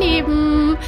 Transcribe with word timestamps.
Lieben! 0.00 0.78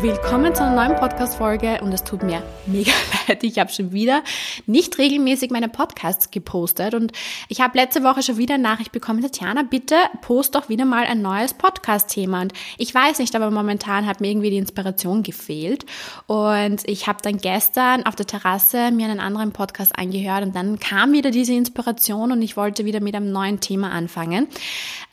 Willkommen 0.00 0.54
zu 0.54 0.64
einer 0.64 0.86
neuen 0.88 0.98
Podcast-Folge 0.98 1.80
und 1.82 1.92
es 1.92 2.02
tut 2.02 2.22
mir 2.22 2.42
mega 2.64 2.92
leid. 3.12 3.23
Ich 3.42 3.58
habe 3.58 3.70
schon 3.70 3.92
wieder 3.92 4.22
nicht 4.66 4.98
regelmäßig 4.98 5.50
meine 5.50 5.68
Podcasts 5.68 6.30
gepostet 6.30 6.94
und 6.94 7.12
ich 7.48 7.60
habe 7.60 7.76
letzte 7.78 8.02
Woche 8.02 8.22
schon 8.22 8.38
wieder 8.38 8.54
eine 8.54 8.62
Nachricht 8.62 8.92
bekommen, 8.92 9.22
Tatjana, 9.22 9.62
bitte 9.62 9.96
post 10.22 10.54
doch 10.54 10.68
wieder 10.68 10.84
mal 10.84 11.04
ein 11.04 11.22
neues 11.22 11.54
Podcast-Thema. 11.54 12.42
Und 12.42 12.52
ich 12.78 12.94
weiß 12.94 13.18
nicht, 13.18 13.34
aber 13.36 13.50
momentan 13.50 14.06
hat 14.06 14.20
mir 14.20 14.30
irgendwie 14.30 14.50
die 14.50 14.56
Inspiration 14.56 15.22
gefehlt 15.22 15.84
und 16.26 16.88
ich 16.88 17.06
habe 17.06 17.18
dann 17.22 17.38
gestern 17.38 18.06
auf 18.06 18.16
der 18.16 18.26
Terrasse 18.26 18.90
mir 18.90 19.06
einen 19.06 19.20
anderen 19.20 19.52
Podcast 19.52 19.98
angehört 19.98 20.42
und 20.42 20.56
dann 20.56 20.78
kam 20.78 21.12
wieder 21.12 21.30
diese 21.30 21.52
Inspiration 21.52 22.32
und 22.32 22.42
ich 22.42 22.56
wollte 22.56 22.84
wieder 22.84 23.00
mit 23.00 23.14
einem 23.14 23.30
neuen 23.30 23.60
Thema 23.60 23.90
anfangen. 23.90 24.48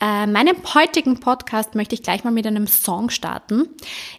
Äh, 0.00 0.26
meinen 0.26 0.56
heutigen 0.74 1.20
Podcast 1.20 1.74
möchte 1.74 1.94
ich 1.94 2.02
gleich 2.02 2.24
mal 2.24 2.32
mit 2.32 2.46
einem 2.46 2.66
Song 2.66 3.10
starten. 3.10 3.68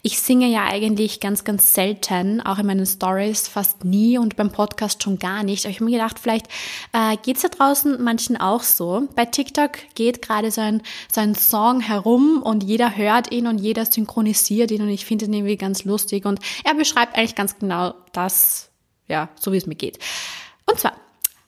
Ich 0.01 0.19
singe 0.19 0.47
ja 0.47 0.65
eigentlich 0.65 1.19
ganz, 1.19 1.43
ganz 1.43 1.73
selten, 1.73 2.41
auch 2.41 2.59
in 2.59 2.65
meinen 2.65 2.85
Stories 2.85 3.47
fast 3.47 3.82
nie 3.83 4.17
und 4.17 4.35
beim 4.35 4.51
Podcast 4.51 5.03
schon 5.03 5.19
gar 5.19 5.43
nicht. 5.43 5.65
Aber 5.65 5.71
ich 5.71 5.77
habe 5.77 5.85
mir 5.85 5.97
gedacht, 5.97 6.19
vielleicht 6.19 6.47
äh, 6.93 7.17
geht 7.17 7.37
es 7.37 7.41
da 7.43 7.49
draußen 7.49 8.01
manchen 8.03 8.37
auch 8.37 8.63
so. 8.63 9.07
Bei 9.15 9.25
TikTok 9.25 9.71
geht 9.95 10.21
gerade 10.21 10.51
so 10.51 10.61
ein, 10.61 10.81
so 11.11 11.21
ein 11.21 11.35
Song 11.35 11.79
herum 11.79 12.41
und 12.41 12.63
jeder 12.63 12.95
hört 12.95 13.31
ihn 13.31 13.47
und 13.47 13.59
jeder 13.59 13.85
synchronisiert 13.85 14.71
ihn 14.71 14.81
und 14.81 14.89
ich 14.89 15.05
finde 15.05 15.25
ihn 15.25 15.33
irgendwie 15.33 15.57
ganz 15.57 15.83
lustig 15.83 16.25
und 16.25 16.39
er 16.63 16.73
beschreibt 16.75 17.17
eigentlich 17.17 17.35
ganz 17.35 17.57
genau 17.59 17.93
das, 18.11 18.69
ja, 19.07 19.29
so 19.39 19.51
wie 19.51 19.57
es 19.57 19.65
mir 19.65 19.75
geht. 19.75 19.99
Und 20.65 20.79
zwar, 20.79 20.93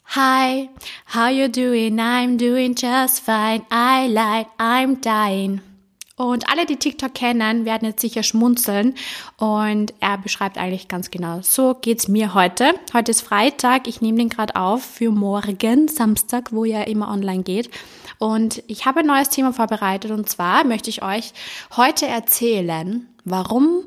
Hi, 0.10 0.70
how 1.14 1.30
you 1.30 1.50
doing? 1.50 2.00
I'm 2.00 2.38
doing 2.38 2.76
just 2.76 3.22
fine. 3.22 3.66
I 3.72 4.08
lied, 4.08 4.48
I'm 4.58 5.02
dying. 5.02 5.75
Und 6.18 6.50
alle, 6.50 6.66
die 6.66 6.78
TikTok 6.78 7.14
kennen, 7.14 7.66
werden 7.66 7.90
jetzt 7.90 8.00
sicher 8.00 8.24
schmunzeln. 8.24 8.96
Und 9.38 9.94
er 10.00 10.18
beschreibt 10.18 10.58
eigentlich 10.58 10.88
ganz 10.88 11.12
genau, 11.12 11.42
so 11.42 11.76
geht's 11.80 12.08
mir 12.08 12.34
heute. 12.34 12.74
Heute 12.94 13.12
ist 13.12 13.22
Freitag. 13.22 13.88
Ich 13.90 14.00
nehme 14.00 14.20
den 14.20 14.30
gerade 14.30 14.56
auf 14.56 14.82
für 14.82 15.12
morgen, 15.12 15.90
Samstag, 15.90 16.54
wo 16.54 16.64
er 16.64 16.88
immer 16.88 17.10
online 17.10 17.44
geht. 17.44 17.70
Und 18.18 18.64
ich 18.68 18.86
habe 18.86 19.02
ein 19.02 19.08
neues 19.08 19.30
Thema 19.30 19.52
vorbereitet. 19.52 20.12
Und 20.12 20.30
zwar 20.30 20.64
möchte 20.64 20.90
ich 20.90 21.04
euch 21.04 21.34
heute 21.76 22.08
erzählen, 22.08 23.10
warum 23.26 23.84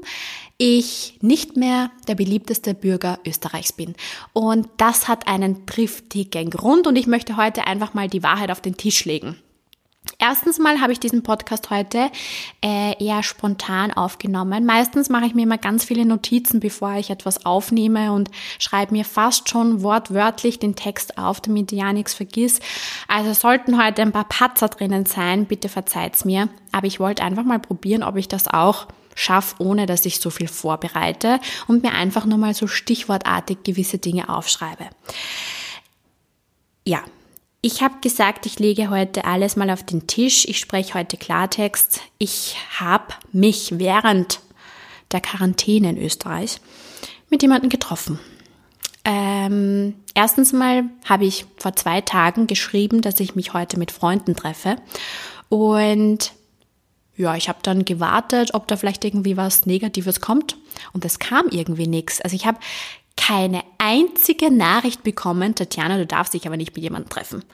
ich 0.58 1.16
nicht 1.22 1.56
mehr 1.56 1.90
der 2.08 2.14
beliebteste 2.14 2.74
Bürger 2.74 3.20
Österreichs 3.24 3.72
bin. 3.72 3.94
Und 4.34 4.68
das 4.76 5.08
hat 5.08 5.28
einen 5.28 5.64
triftigen 5.64 6.50
Grund. 6.50 6.86
Und 6.86 6.96
ich 6.96 7.06
möchte 7.06 7.38
heute 7.38 7.66
einfach 7.66 7.94
mal 7.94 8.08
die 8.08 8.22
Wahrheit 8.22 8.50
auf 8.50 8.60
den 8.60 8.76
Tisch 8.76 9.06
legen. 9.06 9.38
Erstens 10.20 10.58
mal 10.58 10.80
habe 10.80 10.90
ich 10.90 10.98
diesen 10.98 11.22
Podcast 11.22 11.70
heute 11.70 12.10
äh, 12.60 12.92
eher 12.98 13.22
spontan 13.22 13.92
aufgenommen. 13.92 14.66
Meistens 14.66 15.10
mache 15.10 15.26
ich 15.26 15.34
mir 15.34 15.44
immer 15.44 15.58
ganz 15.58 15.84
viele 15.84 16.04
Notizen, 16.04 16.58
bevor 16.58 16.94
ich 16.94 17.10
etwas 17.10 17.46
aufnehme 17.46 18.12
und 18.12 18.28
schreibe 18.58 18.94
mir 18.94 19.04
fast 19.04 19.48
schon 19.48 19.80
wortwörtlich 19.84 20.58
den 20.58 20.74
Text 20.74 21.18
auf, 21.18 21.40
damit 21.40 21.70
ich 21.70 21.78
ja 21.78 21.92
nichts 21.92 22.14
vergiss. 22.14 22.58
Also 23.06 23.32
sollten 23.32 23.80
heute 23.80 24.02
ein 24.02 24.10
paar 24.10 24.28
Patzer 24.28 24.66
drinnen 24.68 25.06
sein, 25.06 25.46
bitte 25.46 25.68
verzeiht's 25.68 26.24
mir. 26.24 26.48
Aber 26.72 26.88
ich 26.88 26.98
wollte 26.98 27.22
einfach 27.22 27.44
mal 27.44 27.60
probieren, 27.60 28.02
ob 28.02 28.16
ich 28.16 28.26
das 28.26 28.48
auch 28.48 28.88
schaffe, 29.14 29.54
ohne 29.60 29.86
dass 29.86 30.04
ich 30.04 30.18
so 30.18 30.30
viel 30.30 30.48
vorbereite 30.48 31.38
und 31.68 31.84
mir 31.84 31.92
einfach 31.92 32.24
nur 32.24 32.38
mal 32.38 32.54
so 32.54 32.66
stichwortartig 32.66 33.58
gewisse 33.62 33.98
Dinge 33.98 34.28
aufschreibe. 34.28 34.86
Ja, 36.84 37.04
ich 37.68 37.82
habe 37.82 37.96
gesagt, 38.00 38.46
ich 38.46 38.58
lege 38.58 38.88
heute 38.88 39.26
alles 39.26 39.54
mal 39.54 39.68
auf 39.68 39.82
den 39.82 40.06
Tisch. 40.06 40.46
Ich 40.48 40.58
spreche 40.58 40.94
heute 40.94 41.18
Klartext. 41.18 42.00
Ich 42.16 42.56
habe 42.80 43.12
mich 43.30 43.78
während 43.78 44.40
der 45.12 45.20
Quarantäne 45.20 45.90
in 45.90 45.98
Österreich 46.02 46.62
mit 47.28 47.42
jemandem 47.42 47.68
getroffen. 47.68 48.18
Ähm, 49.04 49.96
erstens 50.14 50.54
mal 50.54 50.84
habe 51.04 51.26
ich 51.26 51.44
vor 51.58 51.76
zwei 51.76 52.00
Tagen 52.00 52.46
geschrieben, 52.46 53.02
dass 53.02 53.20
ich 53.20 53.34
mich 53.34 53.52
heute 53.52 53.78
mit 53.78 53.90
Freunden 53.90 54.34
treffe. 54.34 54.76
Und 55.50 56.32
ja, 57.18 57.36
ich 57.36 57.50
habe 57.50 57.58
dann 57.62 57.84
gewartet, 57.84 58.54
ob 58.54 58.66
da 58.66 58.78
vielleicht 58.78 59.04
irgendwie 59.04 59.36
was 59.36 59.66
Negatives 59.66 60.22
kommt. 60.22 60.56
Und 60.94 61.04
es 61.04 61.18
kam 61.18 61.48
irgendwie 61.50 61.86
nichts. 61.86 62.22
Also 62.22 62.34
ich 62.34 62.46
habe 62.46 62.60
keine 63.18 63.62
einzige 63.78 64.50
Nachricht 64.50 65.02
bekommen, 65.02 65.54
Tatjana, 65.54 65.98
du 65.98 66.06
darfst 66.06 66.32
dich 66.32 66.46
aber 66.46 66.56
nicht 66.56 66.74
mit 66.74 66.82
jemandem 66.82 67.10
treffen. 67.10 67.44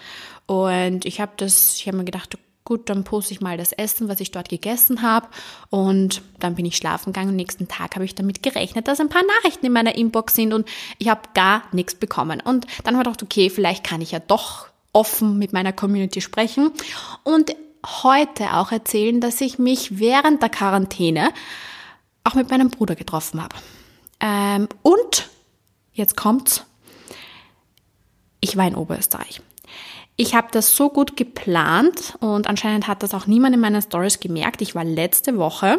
Und 0.47 1.07
ich 1.07 1.21
habe 1.21 1.33
das, 1.39 1.77
ich 1.79 1.89
habe 1.89 1.97
mir 1.97 2.05
gedacht, 2.05 2.37
gut, 2.65 2.89
dann 2.91 3.05
poste 3.05 3.33
ich 3.33 3.41
mal 3.41 3.57
das 3.57 3.73
Essen, 3.73 4.09
was 4.09 4.21
ich 4.21 4.31
dort 4.31 4.49
gegessen 4.49 5.03
habe. 5.03 5.29
Und 5.71 6.23
dann 6.39 6.55
bin 6.55 6.67
ich 6.67 6.77
schlafen 6.77 7.13
gegangen. 7.13 7.31
Am 7.31 7.37
nächsten 7.37 7.67
Tag 7.67 7.95
habe 7.95 8.05
ich 8.05 8.15
damit 8.15 8.43
gerechnet, 8.43 8.89
dass 8.89 9.01
ein 9.01 9.09
paar 9.09 9.25
Nachrichten 9.37 9.67
in 9.67 9.73
meiner 9.73 9.95
Inbox 9.97 10.35
sind 10.35 10.53
und 10.53 10.69
ich 10.99 11.09
habe 11.09 11.23
gar 11.35 11.63
nichts 11.73 11.95
bekommen. 11.95 12.41
Und 12.41 12.67
dann 12.85 12.97
habe 12.97 13.09
ich 13.09 13.17
gedacht, 13.17 13.23
okay, 13.23 13.51
vielleicht 13.51 13.85
kann 13.85 14.03
ich 14.03 14.13
ja 14.13 14.19
doch 14.21 14.69
offen 14.93 15.39
mit 15.39 15.53
meiner 15.53 15.73
Community 15.73 16.21
sprechen 16.21 16.71
und 17.25 17.57
heute 17.85 18.55
auch 18.55 18.71
erzählen, 18.71 19.21
dass 19.21 19.41
ich 19.41 19.59
mich 19.59 19.99
während 19.99 20.41
der 20.41 20.51
Quarantäne 20.51 21.31
auch 22.23 22.35
mit 22.35 22.51
meinem 22.51 22.71
Bruder 22.71 22.95
getroffen 22.95 23.43
habe. 23.43 23.57
Ähm, 24.21 24.69
und 24.83 25.29
jetzt 25.95 26.17
kommt's. 26.17 26.65
Ich 28.41 28.57
war 28.57 28.67
in 28.67 28.77
Oberösterreich. 28.77 29.41
Ich 30.17 30.35
habe 30.35 30.49
das 30.53 30.77
so 30.77 30.91
gut 30.91 31.17
geplant 31.17 32.15
und 32.21 32.47
anscheinend 32.47 32.87
hat 32.87 33.03
das 33.03 33.15
auch 33.15 33.27
niemand 33.27 33.55
in 33.55 33.61
meinen 33.61 33.83
Stories 33.83 34.21
gemerkt. 34.21 34.61
Ich 34.61 34.75
war 34.75 34.85
letzte 34.85 35.39
Woche 35.39 35.79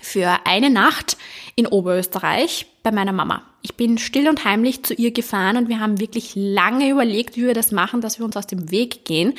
für 0.00 0.38
eine 0.44 0.70
Nacht 0.70 1.16
in 1.56 1.66
Oberösterreich 1.66 2.66
bei 2.82 2.92
meiner 2.92 3.12
Mama. 3.12 3.42
Ich 3.62 3.76
bin 3.76 3.98
still 3.98 4.28
und 4.28 4.44
heimlich 4.44 4.82
zu 4.82 4.94
ihr 4.94 5.10
gefahren 5.10 5.58
und 5.58 5.68
wir 5.68 5.80
haben 5.80 6.00
wirklich 6.00 6.32
lange 6.34 6.88
überlegt, 6.88 7.36
wie 7.36 7.46
wir 7.46 7.54
das 7.54 7.72
machen, 7.72 8.00
dass 8.00 8.18
wir 8.18 8.24
uns 8.24 8.36
aus 8.36 8.46
dem 8.46 8.70
Weg 8.70 9.04
gehen. 9.04 9.34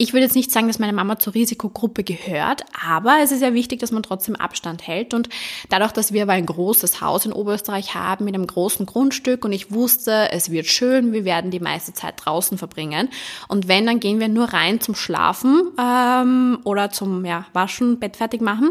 Ich 0.00 0.12
würde 0.12 0.26
jetzt 0.26 0.36
nicht 0.36 0.52
sagen, 0.52 0.68
dass 0.68 0.78
meine 0.78 0.92
Mama 0.92 1.18
zur 1.18 1.34
Risikogruppe 1.34 2.04
gehört, 2.04 2.62
aber 2.86 3.16
es 3.20 3.32
ist 3.32 3.42
ja 3.42 3.52
wichtig, 3.52 3.80
dass 3.80 3.90
man 3.90 4.04
trotzdem 4.04 4.36
Abstand 4.36 4.86
hält. 4.86 5.12
Und 5.12 5.28
dadurch, 5.70 5.90
dass 5.90 6.12
wir 6.12 6.22
aber 6.22 6.34
ein 6.34 6.46
großes 6.46 7.00
Haus 7.00 7.26
in 7.26 7.32
Oberösterreich 7.32 7.96
haben 7.96 8.24
mit 8.24 8.36
einem 8.36 8.46
großen 8.46 8.86
Grundstück 8.86 9.44
und 9.44 9.52
ich 9.52 9.72
wusste, 9.72 10.30
es 10.30 10.52
wird 10.52 10.66
schön, 10.66 11.12
wir 11.12 11.24
werden 11.24 11.50
die 11.50 11.58
meiste 11.58 11.94
Zeit 11.94 12.14
draußen 12.24 12.58
verbringen. 12.58 13.08
Und 13.48 13.66
wenn, 13.66 13.86
dann 13.86 13.98
gehen 13.98 14.20
wir 14.20 14.28
nur 14.28 14.44
rein 14.44 14.80
zum 14.80 14.94
Schlafen 14.94 15.72
ähm, 15.80 16.60
oder 16.62 16.90
zum 16.90 17.24
ja, 17.24 17.46
Waschen, 17.52 17.98
Bett 17.98 18.18
fertig 18.18 18.40
machen. 18.40 18.70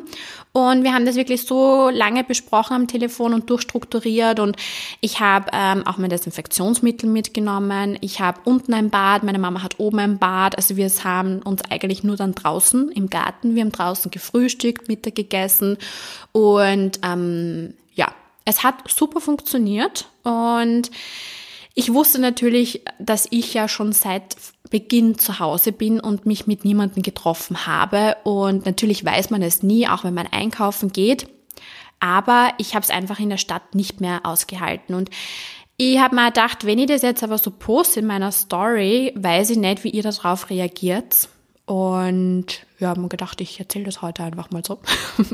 Und 0.53 0.83
wir 0.83 0.93
haben 0.93 1.05
das 1.05 1.17
wirklich 1.17 1.45
so 1.45 1.89
lange 1.89 2.23
besprochen 2.23 2.73
am 2.73 2.87
Telefon 2.87 3.33
und 3.33 3.49
durchstrukturiert. 3.49 4.39
Und 4.39 4.55
ich 5.01 5.19
habe 5.19 5.49
ähm, 5.53 5.85
auch 5.85 5.97
mein 5.97 6.09
Desinfektionsmittel 6.09 7.09
mitgenommen. 7.09 7.97
Ich 8.01 8.19
habe 8.19 8.41
unten 8.45 8.73
ein 8.73 8.89
Bad, 8.89 9.23
meine 9.23 9.39
Mama 9.39 9.63
hat 9.63 9.79
oben 9.79 9.99
ein 9.99 10.19
Bad. 10.19 10.57
Also 10.57 10.77
wir 10.77 10.89
haben 11.03 11.41
uns 11.41 11.61
eigentlich 11.69 12.03
nur 12.03 12.15
dann 12.15 12.33
draußen 12.35 12.91
im 12.91 13.09
Garten, 13.09 13.55
wir 13.55 13.61
haben 13.63 13.71
draußen 13.71 14.11
gefrühstückt, 14.11 14.87
Mittag 14.87 15.15
gegessen 15.15 15.77
und 16.31 16.99
ähm, 17.03 17.73
ja, 17.93 18.13
es 18.45 18.63
hat 18.63 18.89
super 18.89 19.19
funktioniert 19.19 20.07
und 20.23 20.89
ich 21.79 21.93
wusste 21.93 22.19
natürlich, 22.19 22.81
dass 22.97 23.27
ich 23.29 23.53
ja 23.53 23.67
schon 23.67 23.91
seit 23.91 24.35
Beginn 24.69 25.17
zu 25.19 25.39
Hause 25.39 25.71
bin 25.71 25.99
und 25.99 26.25
mich 26.25 26.47
mit 26.47 26.65
niemandem 26.65 27.03
getroffen 27.03 27.67
habe 27.67 28.15
und 28.23 28.65
natürlich 28.65 29.05
weiß 29.05 29.29
man 29.29 29.41
es 29.41 29.63
nie, 29.63 29.87
auch 29.87 30.03
wenn 30.03 30.13
man 30.13 30.27
einkaufen 30.27 30.91
geht. 30.91 31.27
Aber 31.99 32.51
ich 32.57 32.75
habe 32.75 32.83
es 32.83 32.89
einfach 32.89 33.19
in 33.19 33.29
der 33.29 33.37
Stadt 33.37 33.75
nicht 33.75 34.01
mehr 34.01 34.21
ausgehalten 34.23 34.95
und 34.95 35.09
ich 35.79 35.99
habe 35.99 36.15
mir 36.15 36.27
gedacht, 36.27 36.65
wenn 36.65 36.79
ich 36.79 36.87
das 36.87 37.03
jetzt 37.03 37.23
aber 37.23 37.37
so 37.37 37.51
poste 37.51 37.99
in 37.99 38.07
meiner 38.07 38.31
Story, 38.31 39.13
weiß 39.15 39.51
ich 39.51 39.57
nicht, 39.57 39.83
wie 39.83 39.91
ihr 39.91 40.01
darauf 40.01 40.49
reagiert. 40.49 41.29
Und 41.67 42.65
ja, 42.79 42.89
habe 42.89 43.01
mir 43.01 43.09
gedacht, 43.09 43.41
ich 43.41 43.59
erzähle 43.59 43.85
das 43.85 44.01
heute 44.01 44.23
einfach 44.23 44.49
mal 44.49 44.63
so. 44.65 44.79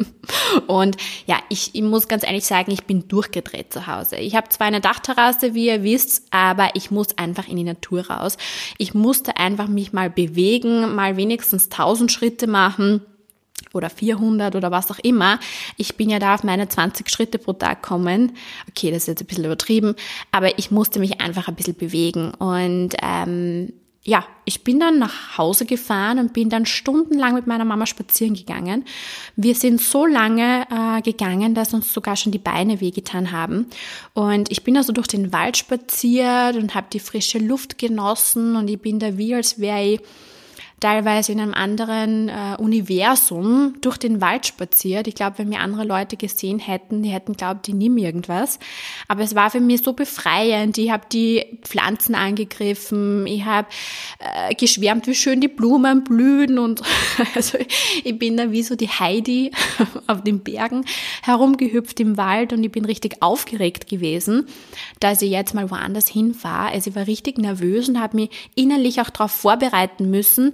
und 0.68 0.98
ja, 1.28 1.38
ich, 1.48 1.76
ich 1.76 1.82
muss 1.82 2.10
ganz 2.10 2.24
ehrlich 2.24 2.46
sagen, 2.46 2.72
ich 2.72 2.86
bin 2.86 3.08
durchgedreht 3.08 3.72
zu 3.72 3.88
Hause. 3.88 4.18
Ich 4.18 4.36
habe 4.36 4.50
zwar 4.50 4.68
eine 4.68 4.82
Dachterrasse, 4.82 5.54
wie 5.54 5.68
ihr 5.68 5.84
wisst, 5.84 6.26
aber 6.32 6.72
ich 6.74 6.92
muss 6.92 7.18
einfach 7.18 7.48
in 7.48 7.56
die 7.56 7.64
Natur 7.64 8.10
raus. 8.10 8.38
Ich 8.78 8.94
musste 8.94 9.38
einfach 9.38 9.68
mich 9.68 9.94
mal 9.94 10.10
bewegen, 10.10 10.96
mal 10.96 11.16
wenigstens 11.16 11.66
1000 11.66 12.12
Schritte 12.12 12.48
machen 12.48 13.02
oder 13.74 13.90
400 13.90 14.56
oder 14.56 14.72
was 14.72 14.90
auch 14.92 15.00
immer. 15.00 15.40
Ich 15.78 15.98
bin 15.98 16.10
ja 16.10 16.20
da 16.20 16.36
auf 16.36 16.44
meine 16.44 16.70
20 16.70 17.10
Schritte 17.10 17.40
pro 17.40 17.54
Tag 17.54 17.82
kommen. 17.82 18.34
Okay, 18.70 18.92
das 18.92 19.04
ist 19.04 19.08
jetzt 19.08 19.22
ein 19.22 19.28
bisschen 19.28 19.46
übertrieben, 19.46 19.96
aber 20.32 20.58
ich 20.58 20.72
musste 20.72 21.00
mich 21.00 21.20
einfach 21.20 21.48
ein 21.48 21.56
bisschen 21.56 21.76
bewegen. 21.76 22.32
Und 22.36 22.96
ähm, 23.02 23.74
ja, 24.06 24.26
ich 24.44 24.66
bin 24.66 24.82
dann 24.82 25.00
nach 25.00 25.38
Hause 25.38 25.66
gefahren 25.66 26.20
und 26.20 26.34
bin 26.34 26.50
dann 26.50 26.66
stundenlang 26.66 27.36
mit 27.36 27.48
meiner 27.48 27.64
Mama 27.64 27.86
spazieren 27.86 28.34
gegangen. 28.34 28.84
Wir 29.38 29.56
sind 29.56 29.80
so 29.80 30.06
lange 30.06 30.68
äh, 30.70 31.02
gegangen, 31.02 31.56
dass 31.56 31.74
uns 31.74 31.94
sogar 31.94 32.18
schon 32.18 32.34
die 32.34 32.40
Beine 32.40 32.82
wehgetan 32.82 33.32
haben. 33.32 33.68
Und 34.14 34.52
ich 34.52 34.64
bin 34.64 34.76
also 34.76 34.92
durch 34.92 35.08
den 35.08 35.32
Wald 35.32 35.56
spaziert 35.56 36.58
und 36.58 36.76
habe 36.76 36.88
die 36.92 37.00
frische 37.00 37.40
Luft 37.40 37.78
genossen 37.78 38.58
und 38.58 38.70
ich 38.70 38.82
bin 38.82 39.00
da 39.00 39.18
wie 39.18 39.36
als 39.36 39.60
wäre 39.60 39.84
ich 39.84 40.02
teilweise 40.84 41.32
in 41.32 41.40
einem 41.40 41.54
anderen 41.54 42.28
äh, 42.28 42.58
Universum 42.58 43.76
durch 43.80 43.98
den 43.98 44.20
Wald 44.20 44.46
spaziert. 44.46 45.08
Ich 45.08 45.16
glaube, 45.16 45.38
wenn 45.38 45.48
mir 45.48 45.62
andere 45.62 45.86
Leute 45.86 46.18
gesehen 46.18 46.60
hätten, 46.60 47.04
die 47.04 47.10
hätten 47.10 47.38
glaubt, 47.38 47.68
die 47.68 47.74
nehmen 47.74 47.98
irgendwas. 47.98 48.60
Aber 49.08 49.22
es 49.22 49.34
war 49.34 49.50
für 49.50 49.62
mich 49.62 49.82
so 49.82 49.94
befreiend. 49.94 50.78
Ich 50.78 50.92
habe 50.92 51.06
die 51.10 51.58
Pflanzen 51.62 52.16
angegriffen, 52.16 53.26
ich 53.28 53.46
habe 53.46 53.70
äh, 54.20 54.54
geschwärmt, 54.56 55.08
wie 55.08 55.16
schön 55.16 55.40
die 55.40 55.48
Blumen 55.48 56.04
blühen 56.04 56.60
und 56.60 56.82
also 57.36 57.58
ich 58.04 58.20
bin 58.20 58.36
da 58.36 58.52
wie 58.52 58.64
so 58.64 58.76
die 58.76 58.90
Heidi 58.90 59.52
auf 60.08 60.22
den 60.22 60.42
Bergen 60.42 60.84
herumgehüpft 61.22 61.98
im 62.02 62.18
Wald 62.18 62.52
und 62.52 62.62
ich 62.62 62.72
bin 62.74 62.84
richtig 62.84 63.22
aufgeregt 63.22 63.88
gewesen, 63.88 64.48
dass 65.00 65.22
ich 65.22 65.32
jetzt 65.32 65.54
mal 65.54 65.72
woanders 65.72 66.10
hinfahre. 66.10 66.74
Also 66.74 66.90
ich 66.90 66.96
war 66.98 67.08
richtig 67.08 67.38
nervös 67.38 67.88
und 67.88 68.02
habe 68.02 68.18
mich 68.18 68.32
innerlich 68.54 69.00
auch 69.00 69.10
darauf 69.10 69.32
vorbereiten 69.32 70.10
müssen, 70.10 70.52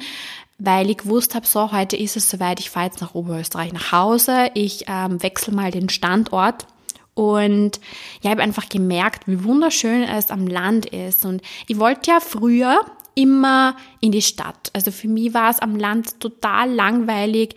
weil 0.57 0.89
ich 0.89 0.97
gewusst 0.97 1.35
habe, 1.35 1.47
so, 1.47 1.71
heute 1.71 1.95
ist 1.95 2.17
es 2.17 2.29
soweit, 2.29 2.59
ich 2.59 2.69
fahre 2.69 2.87
jetzt 2.87 3.01
nach 3.01 3.15
Oberösterreich 3.15 3.71
nach 3.71 3.91
Hause, 3.91 4.51
ich 4.53 4.85
ähm, 4.87 5.21
wechsle 5.23 5.53
mal 5.53 5.71
den 5.71 5.89
Standort. 5.89 6.67
Und 7.13 7.77
ja, 8.21 8.29
ich 8.29 8.29
habe 8.29 8.43
einfach 8.43 8.69
gemerkt, 8.69 9.27
wie 9.27 9.43
wunderschön 9.43 10.03
es 10.03 10.31
am 10.31 10.47
Land 10.47 10.85
ist. 10.85 11.25
Und 11.25 11.41
ich 11.67 11.77
wollte 11.77 12.11
ja 12.11 12.19
früher 12.21 12.85
immer 13.19 13.75
in 13.99 14.13
die 14.13 14.21
Stadt. 14.21 14.71
Also 14.73 14.91
für 14.91 15.09
mich 15.09 15.33
war 15.33 15.49
es 15.49 15.59
am 15.59 15.75
Land 15.75 16.19
total 16.21 16.71
langweilig. 16.73 17.55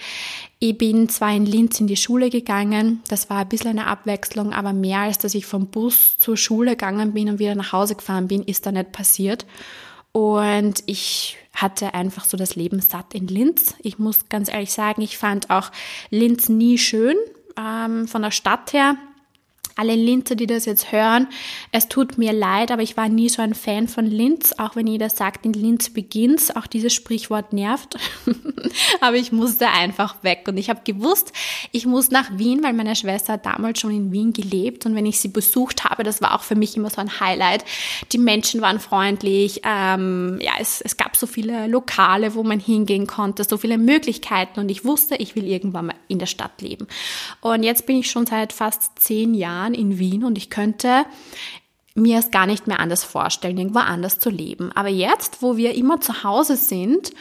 Ich 0.59 0.77
bin 0.77 1.09
zwar 1.09 1.33
in 1.33 1.47
Linz 1.47 1.79
in 1.79 1.87
die 1.87 1.97
Schule 1.97 2.31
gegangen, 2.31 3.03
das 3.09 3.31
war 3.31 3.39
ein 3.39 3.49
bisschen 3.49 3.71
eine 3.71 3.87
Abwechslung, 3.87 4.53
aber 4.53 4.73
mehr 4.73 5.01
als 5.01 5.19
dass 5.19 5.35
ich 5.35 5.47
vom 5.47 5.67
Bus 5.69 6.19
zur 6.19 6.37
Schule 6.37 6.73
gegangen 6.73 7.13
bin 7.13 7.29
und 7.29 7.39
wieder 7.39 7.55
nach 7.55 7.73
Hause 7.73 7.95
gefahren 7.95 8.29
bin, 8.29 8.43
ist 8.43 8.67
da 8.67 8.73
nicht 8.73 8.93
passiert. 8.93 9.47
Und 10.13 10.83
ich 10.87 11.39
hatte 11.55 11.95
einfach 11.95 12.25
so 12.25 12.37
das 12.37 12.55
Leben 12.55 12.81
satt 12.81 13.15
in 13.15 13.27
Linz. 13.27 13.75
Ich 13.83 13.99
muss 13.99 14.29
ganz 14.29 14.51
ehrlich 14.53 14.73
sagen, 14.73 15.03
ich 15.03 15.19
fand 15.19 15.51
auch 15.51 15.71
Linz 16.11 16.49
nie 16.49 16.79
schön 16.79 17.17
ähm, 17.59 18.07
von 18.07 18.23
der 18.23 18.31
Stadt 18.31 18.73
her 18.73 18.97
alle 19.77 19.95
Linzer, 19.95 20.35
die 20.35 20.47
das 20.47 20.65
jetzt 20.65 20.93
hören, 20.93 21.29
es 21.71 21.89
tut 21.89 22.19
mir 22.19 22.33
leid, 22.33 22.71
aber 22.71 22.83
ich 22.83 22.97
war 22.97 23.09
nie 23.09 23.29
so 23.29 23.43
ein 23.43 23.55
Fan 23.55 23.89
von 23.89 24.07
Linz, 24.07 24.55
auch 24.59 24.77
wenn 24.77 24.87
jeder 24.87 25.11
sagt, 25.11 25.45
in 25.47 25.53
Linz 25.53 25.91
beginnt's. 25.91 26.55
Auch 26.55 26.67
dieses 26.67 26.93
Sprichwort 26.93 27.53
nervt. 27.53 27.97
aber 29.01 29.17
ich 29.17 29.33
musste 29.33 29.69
einfach 29.69 30.23
weg 30.23 30.45
und 30.49 30.57
ich 30.57 30.71
habe 30.71 30.81
gewusst, 30.85 31.33
ich 31.71 31.87
muss 31.87 32.11
nach 32.11 32.39
Wien, 32.39 32.63
weil 32.63 32.73
meine 32.73 32.97
Schwester 32.97 33.35
hat 33.35 33.47
damals 33.47 33.81
schon 33.81 33.91
in 33.91 34.13
Wien 34.13 34.33
gelebt 34.33 34.87
und 34.87 34.95
wenn 34.95 35.07
ich 35.07 35.21
sie 35.21 35.29
besucht 35.29 35.85
habe, 35.85 36.03
das 36.03 36.21
war 36.21 36.35
auch 36.35 36.43
für 36.43 36.55
mich 36.55 36.77
immer 36.77 36.91
so 36.91 37.01
ein 37.01 37.21
Highlight. 37.21 37.65
Die 38.13 38.19
Menschen 38.19 38.61
waren 38.61 38.81
freundlich, 38.81 39.63
ähm, 39.65 40.39
ja, 40.41 40.53
es, 40.61 40.81
es 40.81 40.97
gab 40.97 41.17
so 41.17 41.27
viele 41.27 41.67
Lokale, 41.67 42.35
wo 42.35 42.43
man 42.43 42.61
hingehen 42.61 43.07
konnte, 43.07 43.45
so 43.45 43.57
viele 43.57 43.79
Möglichkeiten 43.79 44.61
und 44.61 44.69
ich 44.69 44.85
wusste, 44.85 45.17
ich 45.17 45.37
will 45.37 45.47
irgendwann 45.47 45.87
mal 45.87 45.95
in 46.09 46.19
der 46.19 46.27
Stadt 46.27 46.61
leben. 46.61 46.87
Und 47.41 47.63
jetzt 47.63 47.87
bin 47.87 47.97
ich 47.97 48.11
schon 48.11 48.27
seit 48.27 48.53
fast 48.53 48.99
zehn 48.99 49.35
Jahren 49.35 49.62
Jahren 49.63 49.75
in 49.75 49.99
Wien 49.99 50.25
und 50.25 50.39
ich 50.39 50.51
könnte 50.51 51.05
mir 51.95 52.19
es 52.19 52.31
gar 52.31 52.47
nicht 52.47 52.67
mehr 52.67 52.81
anders 52.81 53.05
vorstellen, 53.05 53.59
irgendwo 53.59 53.81
anders 53.81 54.19
zu 54.19 54.31
leben. 54.31 54.73
Aber 54.73 54.89
jetzt, 54.89 55.43
wo 55.43 55.59
wir 55.59 55.75
immer 55.75 56.01
zu 56.01 56.25
Hause 56.25 56.57
sind, 56.57 57.13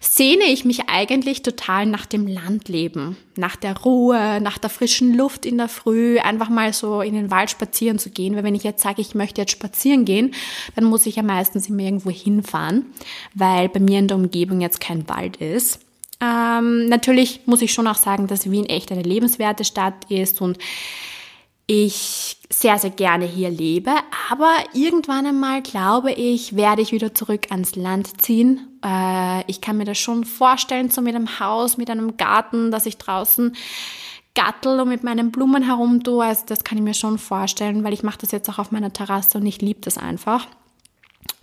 sehne 0.00 0.44
ich 0.44 0.64
mich 0.64 0.88
eigentlich 0.88 1.42
total 1.42 1.84
nach 1.84 2.06
dem 2.06 2.26
Landleben, 2.26 3.18
nach 3.36 3.56
der 3.56 3.76
Ruhe, 3.76 4.40
nach 4.40 4.56
der 4.56 4.70
frischen 4.70 5.14
Luft 5.14 5.44
in 5.44 5.58
der 5.58 5.68
Früh, 5.68 6.18
einfach 6.20 6.48
mal 6.48 6.72
so 6.72 7.02
in 7.02 7.12
den 7.12 7.30
Wald 7.30 7.50
spazieren 7.50 7.98
zu 7.98 8.08
gehen. 8.08 8.34
Weil 8.34 8.44
wenn 8.44 8.54
ich 8.54 8.64
jetzt 8.64 8.82
sage, 8.82 9.02
ich 9.02 9.14
möchte 9.14 9.42
jetzt 9.42 9.52
spazieren 9.52 10.06
gehen, 10.06 10.34
dann 10.74 10.84
muss 10.84 11.04
ich 11.04 11.16
ja 11.16 11.22
meistens 11.22 11.68
immer 11.68 11.82
irgendwo 11.82 12.10
hinfahren, 12.10 12.86
weil 13.34 13.68
bei 13.68 13.80
mir 13.80 13.98
in 13.98 14.08
der 14.08 14.16
Umgebung 14.16 14.62
jetzt 14.62 14.80
kein 14.80 15.06
Wald 15.06 15.36
ist. 15.36 15.80
Ähm, 16.22 16.88
natürlich 16.88 17.40
muss 17.44 17.60
ich 17.60 17.74
schon 17.74 17.86
auch 17.86 17.96
sagen, 17.96 18.26
dass 18.26 18.50
Wien 18.50 18.66
echt 18.66 18.90
eine 18.90 19.02
lebenswerte 19.02 19.64
Stadt 19.64 20.10
ist 20.10 20.40
und 20.40 20.58
ich 21.66 22.38
sehr, 22.50 22.78
sehr 22.78 22.90
gerne 22.90 23.24
hier 23.24 23.50
lebe. 23.50 23.92
Aber 24.30 24.52
irgendwann 24.72 25.26
einmal, 25.26 25.62
glaube 25.62 26.12
ich, 26.12 26.56
werde 26.56 26.82
ich 26.82 26.92
wieder 26.92 27.14
zurück 27.14 27.46
ans 27.50 27.74
Land 27.76 28.20
ziehen. 28.20 28.78
Äh, 28.84 29.42
ich 29.50 29.60
kann 29.60 29.76
mir 29.76 29.84
das 29.84 29.98
schon 29.98 30.24
vorstellen, 30.24 30.90
so 30.90 31.00
mit 31.00 31.14
einem 31.14 31.40
Haus, 31.40 31.76
mit 31.76 31.90
einem 31.90 32.16
Garten, 32.16 32.70
dass 32.70 32.86
ich 32.86 32.98
draußen 32.98 33.56
gattel 34.34 34.80
und 34.80 34.88
mit 34.88 35.04
meinen 35.04 35.30
Blumen 35.30 35.62
herumtue. 35.62 36.24
Also 36.24 36.44
das 36.46 36.64
kann 36.64 36.78
ich 36.78 36.84
mir 36.84 36.94
schon 36.94 37.18
vorstellen, 37.18 37.84
weil 37.84 37.92
ich 37.92 38.02
mache 38.02 38.18
das 38.18 38.32
jetzt 38.32 38.48
auch 38.50 38.58
auf 38.58 38.72
meiner 38.72 38.92
Terrasse 38.92 39.38
und 39.38 39.46
ich 39.46 39.62
liebe 39.62 39.80
das 39.80 39.96
einfach. 39.96 40.46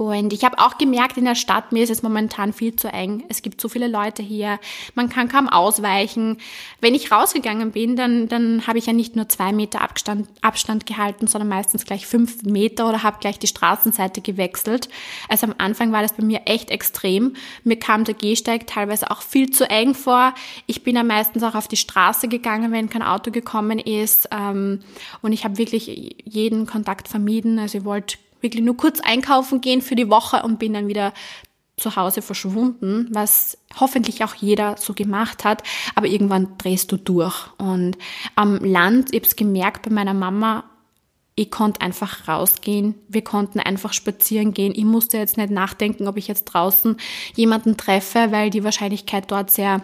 Und 0.01 0.33
ich 0.33 0.43
habe 0.43 0.57
auch 0.57 0.79
gemerkt, 0.79 1.17
in 1.17 1.25
der 1.25 1.35
Stadt, 1.35 1.71
mir 1.71 1.83
ist 1.83 1.91
es 1.91 2.01
momentan 2.01 2.53
viel 2.53 2.75
zu 2.75 2.87
eng. 2.87 3.23
Es 3.29 3.43
gibt 3.43 3.61
so 3.61 3.69
viele 3.69 3.87
Leute 3.87 4.23
hier, 4.23 4.59
man 4.95 5.09
kann 5.09 5.27
kaum 5.27 5.47
ausweichen. 5.47 6.39
Wenn 6.79 6.95
ich 6.95 7.11
rausgegangen 7.11 7.69
bin, 7.69 7.95
dann, 7.95 8.27
dann 8.27 8.65
habe 8.65 8.79
ich 8.79 8.87
ja 8.87 8.93
nicht 8.93 9.15
nur 9.15 9.29
zwei 9.29 9.53
Meter 9.53 9.81
Abstand, 9.81 10.27
Abstand 10.41 10.87
gehalten, 10.87 11.27
sondern 11.27 11.49
meistens 11.49 11.85
gleich 11.85 12.07
fünf 12.07 12.41
Meter 12.41 12.89
oder 12.89 13.03
habe 13.03 13.19
gleich 13.19 13.37
die 13.37 13.45
Straßenseite 13.45 14.21
gewechselt. 14.21 14.89
Also 15.29 15.45
am 15.45 15.53
Anfang 15.59 15.91
war 15.91 16.01
das 16.01 16.13
bei 16.13 16.23
mir 16.23 16.41
echt 16.45 16.71
extrem. 16.71 17.35
Mir 17.63 17.77
kam 17.77 18.03
der 18.03 18.15
Gehsteig 18.15 18.65
teilweise 18.65 19.11
auch 19.11 19.21
viel 19.21 19.51
zu 19.51 19.69
eng 19.69 19.93
vor. 19.93 20.33
Ich 20.65 20.83
bin 20.83 20.95
ja 20.95 21.03
meistens 21.03 21.43
auch 21.43 21.53
auf 21.53 21.67
die 21.67 21.77
Straße 21.77 22.27
gegangen, 22.27 22.71
wenn 22.71 22.89
kein 22.89 23.03
Auto 23.03 23.29
gekommen 23.29 23.77
ist. 23.77 24.29
Ähm, 24.31 24.79
und 25.21 25.31
ich 25.31 25.43
habe 25.43 25.59
wirklich 25.59 26.15
jeden 26.25 26.65
Kontakt 26.65 27.07
vermieden. 27.07 27.59
Also 27.59 27.77
ich 27.77 27.85
wollte 27.85 28.17
wirklich 28.41 28.63
nur 28.63 28.77
kurz 28.77 28.99
einkaufen 28.99 29.61
gehen 29.61 29.81
für 29.81 29.95
die 29.95 30.09
Woche 30.09 30.43
und 30.43 30.59
bin 30.59 30.73
dann 30.73 30.87
wieder 30.87 31.13
zu 31.77 31.95
Hause 31.95 32.21
verschwunden, 32.21 33.07
was 33.11 33.57
hoffentlich 33.79 34.23
auch 34.23 34.35
jeder 34.35 34.77
so 34.77 34.93
gemacht 34.93 35.43
hat, 35.43 35.63
aber 35.95 36.07
irgendwann 36.07 36.57
drehst 36.57 36.91
du 36.91 36.97
durch. 36.97 37.35
Und 37.57 37.97
am 38.35 38.63
Land, 38.63 39.13
ich 39.13 39.23
habe 39.23 39.35
gemerkt 39.35 39.83
bei 39.83 39.91
meiner 39.91 40.13
Mama, 40.13 40.63
ich 41.35 41.49
konnte 41.49 41.81
einfach 41.81 42.27
rausgehen, 42.27 42.95
wir 43.07 43.23
konnten 43.23 43.59
einfach 43.59 43.93
spazieren 43.93 44.53
gehen. 44.53 44.73
Ich 44.75 44.83
musste 44.83 45.17
jetzt 45.17 45.37
nicht 45.37 45.49
nachdenken, 45.49 46.07
ob 46.07 46.17
ich 46.17 46.27
jetzt 46.27 46.45
draußen 46.45 46.97
jemanden 47.35 47.77
treffe, 47.77 48.27
weil 48.31 48.49
die 48.49 48.63
Wahrscheinlichkeit 48.63 49.31
dort 49.31 49.49
sehr 49.49 49.81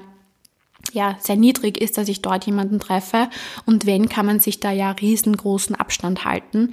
ja, 0.93 1.17
sehr 1.19 1.35
niedrig 1.35 1.81
ist, 1.81 1.97
dass 1.97 2.07
ich 2.07 2.21
dort 2.21 2.45
jemanden 2.45 2.79
treffe. 2.79 3.29
Und 3.65 3.85
wenn, 3.85 4.07
kann 4.07 4.25
man 4.25 4.39
sich 4.39 4.61
da 4.61 4.71
ja 4.71 4.91
riesengroßen 4.91 5.75
Abstand 5.75 6.23
halten. 6.23 6.71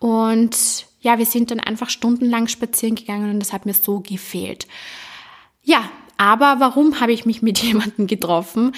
Und 0.00 0.86
ja, 1.04 1.18
wir 1.18 1.26
sind 1.26 1.50
dann 1.50 1.60
einfach 1.60 1.90
stundenlang 1.90 2.48
spazieren 2.48 2.94
gegangen 2.96 3.30
und 3.30 3.38
das 3.38 3.52
hat 3.52 3.66
mir 3.66 3.74
so 3.74 4.00
gefehlt. 4.00 4.66
Ja, 5.62 5.90
aber 6.16 6.56
warum 6.60 6.98
habe 6.98 7.12
ich 7.12 7.26
mich 7.26 7.42
mit 7.42 7.58
jemandem 7.62 8.06
getroffen? 8.06 8.72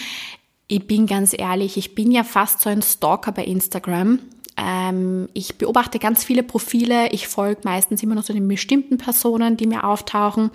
Ich 0.66 0.86
bin 0.86 1.06
ganz 1.06 1.34
ehrlich, 1.38 1.76
ich 1.76 1.94
bin 1.94 2.10
ja 2.10 2.24
fast 2.24 2.60
so 2.60 2.68
ein 2.68 2.82
Stalker 2.82 3.30
bei 3.30 3.44
Instagram. 3.44 4.18
Ähm, 4.56 5.28
ich 5.34 5.56
beobachte 5.56 6.00
ganz 6.00 6.24
viele 6.24 6.42
Profile. 6.42 7.12
Ich 7.12 7.28
folge 7.28 7.60
meistens 7.62 8.02
immer 8.02 8.16
noch 8.16 8.24
so 8.24 8.32
den 8.32 8.48
bestimmten 8.48 8.98
Personen, 8.98 9.56
die 9.56 9.68
mir 9.68 9.84
auftauchen. 9.84 10.50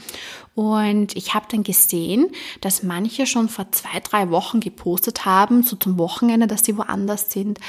Und 0.56 1.16
ich 1.16 1.34
habe 1.34 1.46
dann 1.50 1.63
gesehen, 1.63 2.28
dass 2.60 2.84
manche 2.84 3.25
schon 3.25 3.48
vor 3.48 3.72
zwei, 3.72 4.01
drei 4.01 4.30
Wochen 4.30 4.60
gepostet 4.60 5.24
haben, 5.24 5.63
so 5.63 5.78
zum 5.78 5.98
Wochenende, 5.98 6.48
dass 6.48 6.66
sie 6.66 6.78
woanders 6.78 7.32
sind. 7.32 7.60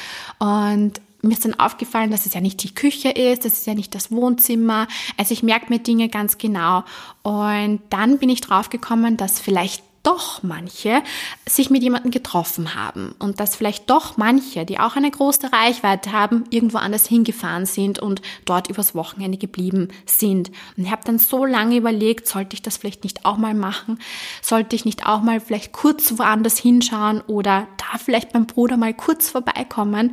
Und 0.40 1.00
mir 1.22 1.32
ist 1.34 1.44
dann 1.44 1.58
aufgefallen, 1.58 2.10
dass 2.10 2.26
es 2.26 2.34
ja 2.34 2.40
nicht 2.40 2.62
die 2.62 2.74
Küche 2.74 3.10
ist, 3.10 3.44
das 3.44 3.52
ist 3.52 3.66
ja 3.66 3.74
nicht 3.74 3.94
das 3.94 4.10
Wohnzimmer. 4.10 4.88
Also 5.16 5.32
ich 5.32 5.42
merke 5.42 5.72
mir 5.72 5.78
Dinge 5.78 6.08
ganz 6.08 6.36
genau. 6.36 6.84
Und 7.22 7.80
dann 7.90 8.18
bin 8.18 8.28
ich 8.28 8.40
draufgekommen, 8.40 9.16
dass 9.16 9.38
vielleicht 9.38 9.84
doch 10.02 10.42
manche 10.42 11.02
sich 11.46 11.70
mit 11.70 11.82
jemandem 11.82 12.10
getroffen 12.10 12.74
haben 12.74 13.14
und 13.18 13.40
dass 13.40 13.56
vielleicht 13.56 13.88
doch 13.88 14.16
manche, 14.16 14.64
die 14.64 14.78
auch 14.78 14.96
eine 14.96 15.10
große 15.10 15.52
Reichweite 15.52 16.12
haben, 16.12 16.44
irgendwo 16.50 16.78
anders 16.78 17.06
hingefahren 17.06 17.66
sind 17.66 17.98
und 17.98 18.20
dort 18.44 18.68
übers 18.68 18.94
Wochenende 18.94 19.38
geblieben 19.38 19.88
sind. 20.06 20.50
Und 20.76 20.84
ich 20.84 20.90
habe 20.90 21.02
dann 21.04 21.18
so 21.18 21.44
lange 21.44 21.76
überlegt, 21.76 22.26
sollte 22.26 22.54
ich 22.54 22.62
das 22.62 22.76
vielleicht 22.76 23.04
nicht 23.04 23.24
auch 23.24 23.36
mal 23.36 23.54
machen? 23.54 23.98
Sollte 24.40 24.74
ich 24.76 24.84
nicht 24.84 25.06
auch 25.06 25.22
mal 25.22 25.40
vielleicht 25.40 25.72
kurz 25.72 26.18
woanders 26.18 26.58
hinschauen 26.58 27.20
oder 27.22 27.68
da 27.76 27.98
vielleicht 27.98 28.32
beim 28.32 28.46
Bruder 28.46 28.76
mal 28.76 28.94
kurz 28.94 29.30
vorbeikommen? 29.30 30.12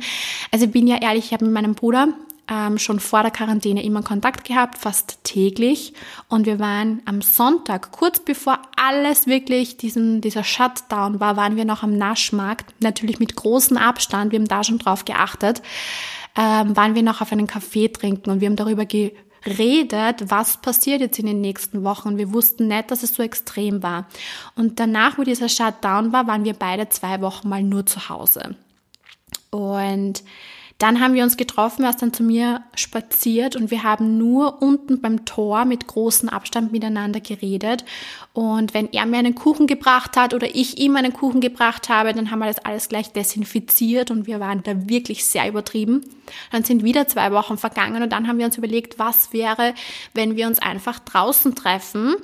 Also 0.52 0.66
ich 0.66 0.72
bin 0.72 0.86
ja 0.86 1.00
ehrlich, 1.00 1.26
ich 1.26 1.32
habe 1.32 1.44
mit 1.44 1.54
meinem 1.54 1.74
Bruder 1.74 2.08
ähm, 2.50 2.78
schon 2.78 2.98
vor 2.98 3.22
der 3.22 3.30
Quarantäne 3.30 3.84
immer 3.84 4.02
Kontakt 4.02 4.44
gehabt, 4.44 4.76
fast 4.76 5.22
täglich. 5.22 5.94
Und 6.28 6.46
wir 6.46 6.58
waren 6.58 7.00
am 7.04 7.22
Sonntag, 7.22 7.92
kurz 7.92 8.18
bevor 8.18 8.58
alles 8.76 9.26
wirklich 9.28 9.76
diesen, 9.76 10.20
dieser 10.20 10.42
Shutdown 10.42 11.20
war, 11.20 11.36
waren 11.36 11.56
wir 11.56 11.64
noch 11.64 11.84
am 11.84 11.96
Naschmarkt, 11.96 12.74
natürlich 12.80 13.20
mit 13.20 13.36
großem 13.36 13.76
Abstand, 13.76 14.32
wir 14.32 14.40
haben 14.40 14.48
da 14.48 14.64
schon 14.64 14.78
drauf 14.78 15.04
geachtet, 15.04 15.62
ähm, 16.36 16.76
waren 16.76 16.96
wir 16.96 17.04
noch 17.04 17.20
auf 17.20 17.30
einen 17.30 17.46
Kaffee 17.46 17.88
trinken 17.88 18.30
und 18.30 18.40
wir 18.40 18.48
haben 18.48 18.56
darüber 18.56 18.84
geredet, 18.84 20.24
was 20.28 20.56
passiert 20.56 21.00
jetzt 21.00 21.20
in 21.20 21.26
den 21.26 21.40
nächsten 21.40 21.84
Wochen. 21.84 22.18
Wir 22.18 22.32
wussten 22.32 22.66
nicht, 22.66 22.90
dass 22.90 23.04
es 23.04 23.14
so 23.14 23.22
extrem 23.22 23.82
war. 23.82 24.08
Und 24.56 24.80
danach, 24.80 25.18
wo 25.18 25.22
dieser 25.22 25.48
Shutdown 25.48 26.12
war, 26.12 26.26
waren 26.26 26.44
wir 26.44 26.54
beide 26.54 26.88
zwei 26.88 27.20
Wochen 27.20 27.48
mal 27.48 27.62
nur 27.62 27.86
zu 27.86 28.08
Hause. 28.08 28.56
Und 29.50 30.22
Dann 30.80 30.98
haben 30.98 31.12
wir 31.12 31.24
uns 31.24 31.36
getroffen, 31.36 31.84
er 31.84 31.90
ist 31.90 32.00
dann 32.00 32.14
zu 32.14 32.22
mir 32.22 32.62
spaziert 32.74 33.54
und 33.54 33.70
wir 33.70 33.82
haben 33.82 34.16
nur 34.16 34.62
unten 34.62 35.02
beim 35.02 35.26
Tor 35.26 35.66
mit 35.66 35.86
großem 35.86 36.30
Abstand 36.30 36.72
miteinander 36.72 37.20
geredet. 37.20 37.84
Und 38.32 38.72
wenn 38.72 38.90
er 38.90 39.04
mir 39.04 39.18
einen 39.18 39.34
Kuchen 39.34 39.66
gebracht 39.66 40.16
hat 40.16 40.32
oder 40.32 40.54
ich 40.54 40.78
ihm 40.78 40.96
einen 40.96 41.12
Kuchen 41.12 41.42
gebracht 41.42 41.90
habe, 41.90 42.14
dann 42.14 42.30
haben 42.30 42.38
wir 42.38 42.46
das 42.46 42.64
alles 42.64 42.88
gleich 42.88 43.12
desinfiziert 43.12 44.10
und 44.10 44.26
wir 44.26 44.40
waren 44.40 44.62
da 44.62 44.88
wirklich 44.88 45.26
sehr 45.26 45.46
übertrieben. 45.46 46.00
Dann 46.50 46.64
sind 46.64 46.82
wieder 46.82 47.06
zwei 47.06 47.30
Wochen 47.30 47.58
vergangen 47.58 48.02
und 48.02 48.10
dann 48.10 48.26
haben 48.26 48.38
wir 48.38 48.46
uns 48.46 48.56
überlegt, 48.56 48.98
was 48.98 49.34
wäre, 49.34 49.74
wenn 50.14 50.36
wir 50.36 50.46
uns 50.46 50.60
einfach 50.60 50.98
draußen 50.98 51.54
treffen. 51.54 52.14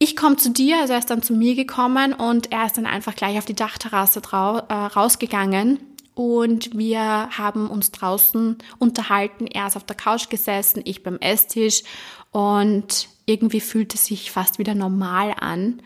Ich 0.00 0.16
komme 0.16 0.34
zu 0.34 0.50
dir, 0.50 0.80
also 0.80 0.94
er 0.94 0.98
ist 0.98 1.10
dann 1.10 1.22
zu 1.22 1.32
mir 1.32 1.54
gekommen 1.54 2.12
und 2.12 2.50
er 2.50 2.66
ist 2.66 2.76
dann 2.76 2.86
einfach 2.86 3.14
gleich 3.14 3.38
auf 3.38 3.44
die 3.44 3.54
Dachterrasse 3.54 4.20
äh, 4.20 4.74
rausgegangen 4.74 5.78
und 6.14 6.76
wir 6.76 7.00
haben 7.36 7.68
uns 7.68 7.90
draußen 7.90 8.58
unterhalten. 8.78 9.46
Er 9.46 9.66
ist 9.66 9.76
auf 9.76 9.84
der 9.84 9.96
Couch 9.96 10.28
gesessen, 10.28 10.82
ich 10.84 11.02
beim 11.02 11.18
Esstisch 11.18 11.82
und 12.30 13.08
irgendwie 13.26 13.60
fühlt 13.60 13.94
es 13.94 14.06
sich 14.06 14.30
fast 14.30 14.58
wieder 14.58 14.74
normal 14.74 15.34
an. 15.38 15.80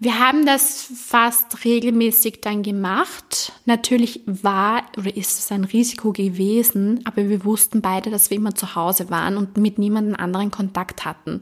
Wir 0.00 0.18
haben 0.18 0.44
das 0.44 0.86
fast 1.06 1.64
regelmäßig 1.64 2.40
dann 2.40 2.62
gemacht. 2.62 3.52
Natürlich 3.64 4.20
war 4.26 4.82
oder 4.98 5.16
ist 5.16 5.38
es 5.38 5.52
ein 5.52 5.64
Risiko 5.64 6.12
gewesen, 6.12 7.00
aber 7.04 7.28
wir 7.28 7.44
wussten 7.44 7.80
beide, 7.80 8.10
dass 8.10 8.28
wir 8.28 8.36
immer 8.36 8.54
zu 8.54 8.74
Hause 8.74 9.08
waren 9.08 9.36
und 9.36 9.56
mit 9.56 9.78
niemandem 9.78 10.16
anderen 10.16 10.50
Kontakt 10.50 11.04
hatten. 11.04 11.40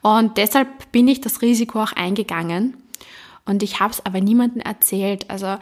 Und 0.00 0.36
deshalb 0.36 0.90
bin 0.92 1.08
ich 1.08 1.20
das 1.20 1.42
Risiko 1.42 1.82
auch 1.82 1.92
eingegangen. 1.92 2.76
Und 3.44 3.62
ich 3.62 3.80
habe 3.80 3.92
es 3.92 4.04
aber 4.04 4.20
niemandem 4.20 4.60
erzählt. 4.60 5.28
Also 5.28 5.56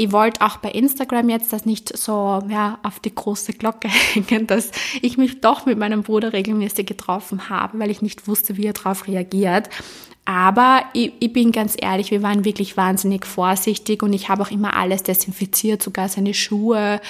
ich 0.00 0.12
wollte 0.12 0.40
auch 0.40 0.56
bei 0.56 0.70
Instagram 0.70 1.28
jetzt 1.28 1.52
das 1.52 1.66
nicht 1.66 1.94
so 1.96 2.42
ja, 2.48 2.78
auf 2.82 3.00
die 3.00 3.14
große 3.14 3.52
Glocke 3.52 3.88
hängen, 4.14 4.46
dass 4.46 4.70
ich 5.02 5.18
mich 5.18 5.42
doch 5.42 5.66
mit 5.66 5.78
meinem 5.78 6.02
Bruder 6.02 6.32
regelmäßig 6.32 6.86
getroffen 6.86 7.50
habe, 7.50 7.78
weil 7.78 7.90
ich 7.90 8.00
nicht 8.00 8.26
wusste, 8.26 8.56
wie 8.56 8.64
er 8.64 8.72
darauf 8.72 9.06
reagiert. 9.06 9.68
Aber 10.24 10.84
ich, 10.94 11.12
ich, 11.20 11.32
bin 11.32 11.52
ganz 11.52 11.76
ehrlich, 11.78 12.10
wir 12.10 12.22
waren 12.22 12.46
wirklich 12.46 12.78
wahnsinnig 12.78 13.26
vorsichtig 13.26 14.02
und 14.02 14.12
ich 14.14 14.30
habe 14.30 14.42
auch 14.42 14.50
immer 14.50 14.74
alles 14.74 15.02
desinfiziert, 15.02 15.82
sogar 15.82 16.08
seine 16.08 16.32
Schuhe, 16.32 17.00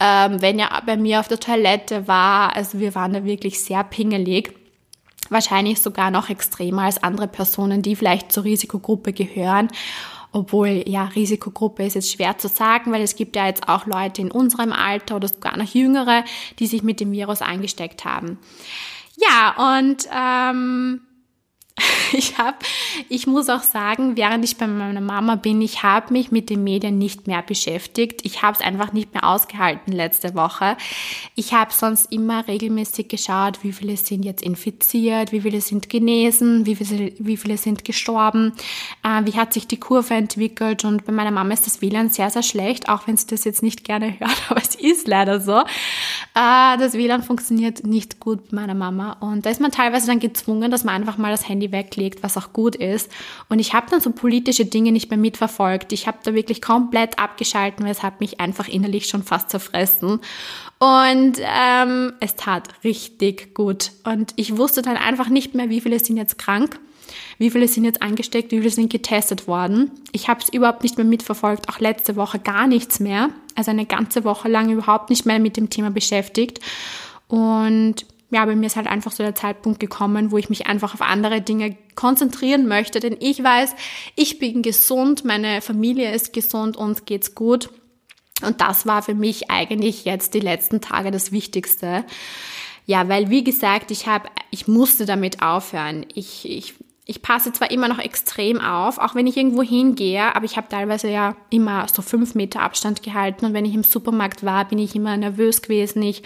ähm, 0.00 0.40
wenn 0.40 0.58
er 0.58 0.82
bei 0.84 0.96
mir 0.96 1.20
auf 1.20 1.28
der 1.28 1.38
Toilette 1.38 2.08
war. 2.08 2.56
Also 2.56 2.80
wir 2.80 2.94
waren 2.96 3.12
da 3.12 3.24
wirklich 3.24 3.62
sehr 3.62 3.84
pingelig 3.84 4.54
wahrscheinlich 5.32 5.80
sogar 5.80 6.10
noch 6.10 6.28
extremer 6.28 6.82
als 6.82 7.02
andere 7.02 7.26
Personen, 7.28 7.82
die 7.82 7.96
vielleicht 7.96 8.32
zur 8.32 8.44
Risikogruppe 8.44 9.12
gehören. 9.12 9.68
Obwohl, 10.32 10.84
ja, 10.86 11.04
Risikogruppe 11.04 11.84
ist 11.84 11.94
jetzt 11.94 12.10
schwer 12.10 12.38
zu 12.38 12.48
sagen, 12.48 12.90
weil 12.90 13.02
es 13.02 13.16
gibt 13.16 13.36
ja 13.36 13.46
jetzt 13.46 13.68
auch 13.68 13.86
Leute 13.86 14.22
in 14.22 14.30
unserem 14.30 14.72
Alter 14.72 15.16
oder 15.16 15.28
sogar 15.28 15.56
noch 15.58 15.74
jüngere, 15.74 16.24
die 16.58 16.66
sich 16.66 16.82
mit 16.82 17.00
dem 17.00 17.12
Virus 17.12 17.42
angesteckt 17.42 18.06
haben. 18.06 18.38
Ja, 19.16 19.78
und 19.78 20.08
ähm, 20.10 21.02
ich 22.12 22.38
habe, 22.38 22.56
ich 23.08 23.26
muss 23.26 23.48
auch 23.48 23.62
sagen, 23.62 24.16
während 24.16 24.44
ich 24.44 24.56
bei 24.56 24.66
meiner 24.66 25.00
Mama 25.00 25.36
bin, 25.36 25.60
ich 25.60 25.82
habe 25.82 26.12
mich 26.12 26.30
mit 26.30 26.50
den 26.50 26.64
Medien 26.64 26.98
nicht 26.98 27.26
mehr 27.26 27.42
beschäftigt. 27.42 28.20
Ich 28.24 28.42
habe 28.42 28.56
es 28.58 28.64
einfach 28.64 28.92
nicht 28.92 29.12
mehr 29.14 29.24
ausgehalten 29.24 29.92
letzte 29.92 30.34
Woche. 30.34 30.76
Ich 31.34 31.52
habe 31.52 31.72
sonst 31.72 32.12
immer 32.12 32.46
regelmäßig 32.46 33.08
geschaut, 33.08 33.62
wie 33.62 33.72
viele 33.72 33.96
sind 33.96 34.24
jetzt 34.24 34.42
infiziert, 34.42 35.32
wie 35.32 35.40
viele 35.40 35.60
sind 35.60 35.88
genesen, 35.88 36.66
wie 36.66 36.76
viele, 36.76 37.12
wie 37.18 37.36
viele 37.36 37.56
sind 37.56 37.84
gestorben, 37.84 38.52
äh, 39.02 39.24
wie 39.24 39.36
hat 39.36 39.52
sich 39.52 39.66
die 39.66 39.80
Kurve 39.80 40.14
entwickelt. 40.14 40.84
Und 40.84 41.04
bei 41.04 41.12
meiner 41.12 41.30
Mama 41.30 41.54
ist 41.54 41.66
das 41.66 41.82
WLAN 41.82 42.10
sehr, 42.10 42.30
sehr 42.30 42.42
schlecht, 42.42 42.88
auch 42.88 43.06
wenn 43.06 43.16
sie 43.16 43.26
das 43.26 43.44
jetzt 43.44 43.62
nicht 43.62 43.84
gerne 43.84 44.12
hört, 44.20 44.50
aber 44.50 44.60
es 44.60 44.74
ist 44.74 45.08
leider 45.08 45.40
so. 45.40 45.60
Äh, 45.60 46.78
das 46.78 46.94
WLAN 46.94 47.22
funktioniert 47.22 47.86
nicht 47.86 48.20
gut 48.20 48.50
bei 48.50 48.56
meiner 48.56 48.74
Mama. 48.74 49.14
Und 49.20 49.46
da 49.46 49.50
ist 49.50 49.60
man 49.60 49.70
teilweise 49.70 50.06
dann 50.06 50.20
gezwungen, 50.20 50.70
dass 50.70 50.84
man 50.84 50.94
einfach 50.94 51.18
mal 51.18 51.30
das 51.30 51.48
Handy 51.48 51.71
Handy 51.72 51.82
weglegt, 51.82 52.22
was 52.22 52.36
auch 52.36 52.52
gut 52.52 52.76
ist. 52.76 53.10
Und 53.48 53.58
ich 53.58 53.74
habe 53.74 53.86
dann 53.90 54.00
so 54.00 54.10
politische 54.10 54.64
Dinge 54.64 54.92
nicht 54.92 55.10
mehr 55.10 55.18
mitverfolgt. 55.18 55.92
Ich 55.92 56.06
habe 56.06 56.18
da 56.22 56.34
wirklich 56.34 56.62
komplett 56.62 57.18
abgeschalten, 57.18 57.84
weil 57.84 57.92
es 57.92 58.02
hat 58.02 58.20
mich 58.20 58.40
einfach 58.40 58.68
innerlich 58.68 59.06
schon 59.06 59.22
fast 59.22 59.50
zerfressen. 59.50 60.20
Und 60.78 61.38
ähm, 61.40 62.12
es 62.20 62.36
tat 62.36 62.68
richtig 62.84 63.54
gut. 63.54 63.90
Und 64.04 64.32
ich 64.36 64.56
wusste 64.56 64.82
dann 64.82 64.96
einfach 64.96 65.28
nicht 65.28 65.54
mehr, 65.54 65.70
wie 65.70 65.80
viele 65.80 65.98
sind 65.98 66.16
jetzt 66.16 66.38
krank, 66.38 66.78
wie 67.38 67.50
viele 67.50 67.68
sind 67.68 67.84
jetzt 67.84 68.02
angesteckt, 68.02 68.52
wie 68.52 68.58
viele 68.58 68.70
sind 68.70 68.90
getestet 68.90 69.46
worden. 69.46 69.90
Ich 70.12 70.28
habe 70.28 70.40
es 70.40 70.48
überhaupt 70.48 70.82
nicht 70.82 70.96
mehr 70.96 71.06
mitverfolgt, 71.06 71.68
auch 71.68 71.80
letzte 71.80 72.16
Woche 72.16 72.38
gar 72.38 72.66
nichts 72.66 73.00
mehr. 73.00 73.30
Also 73.54 73.70
eine 73.70 73.86
ganze 73.86 74.24
Woche 74.24 74.48
lang 74.48 74.70
überhaupt 74.70 75.10
nicht 75.10 75.26
mehr 75.26 75.38
mit 75.38 75.56
dem 75.56 75.68
Thema 75.68 75.90
beschäftigt. 75.90 76.60
Und 77.28 78.06
ja, 78.32 78.46
bei 78.46 78.56
mir 78.56 78.66
ist 78.66 78.76
halt 78.76 78.86
einfach 78.86 79.12
so 79.12 79.22
der 79.22 79.34
Zeitpunkt 79.34 79.78
gekommen, 79.78 80.30
wo 80.30 80.38
ich 80.38 80.48
mich 80.48 80.66
einfach 80.66 80.94
auf 80.94 81.02
andere 81.02 81.42
Dinge 81.42 81.76
konzentrieren 81.94 82.66
möchte, 82.66 82.98
denn 82.98 83.14
ich 83.20 83.44
weiß, 83.44 83.74
ich 84.16 84.38
bin 84.38 84.62
gesund, 84.62 85.26
meine 85.26 85.60
Familie 85.60 86.12
ist 86.12 86.32
gesund, 86.32 86.78
uns 86.78 87.04
geht's 87.04 87.34
gut. 87.34 87.68
Und 88.42 88.62
das 88.62 88.86
war 88.86 89.02
für 89.02 89.14
mich 89.14 89.50
eigentlich 89.50 90.06
jetzt 90.06 90.32
die 90.32 90.40
letzten 90.40 90.80
Tage 90.80 91.10
das 91.10 91.30
Wichtigste. 91.30 92.06
Ja, 92.86 93.06
weil 93.10 93.28
wie 93.28 93.44
gesagt, 93.44 93.90
ich 93.90 94.06
habe, 94.06 94.30
ich 94.50 94.66
musste 94.66 95.04
damit 95.04 95.42
aufhören. 95.42 96.06
Ich, 96.14 96.48
ich 96.48 96.74
ich 97.04 97.20
passe 97.20 97.52
zwar 97.52 97.72
immer 97.72 97.88
noch 97.88 97.98
extrem 97.98 98.60
auf, 98.60 98.98
auch 98.98 99.16
wenn 99.16 99.26
ich 99.26 99.36
irgendwo 99.36 99.62
hingehe, 99.62 100.36
aber 100.36 100.44
ich 100.44 100.56
habe 100.56 100.68
teilweise 100.68 101.10
ja 101.10 101.34
immer 101.50 101.88
so 101.92 102.00
fünf 102.00 102.36
Meter 102.36 102.62
Abstand 102.62 103.02
gehalten 103.02 103.44
und 103.44 103.54
wenn 103.54 103.64
ich 103.64 103.74
im 103.74 103.82
Supermarkt 103.82 104.44
war, 104.44 104.64
bin 104.66 104.78
ich 104.78 104.94
immer 104.94 105.16
nervös 105.16 105.62
gewesen. 105.62 106.00
Ich 106.02 106.22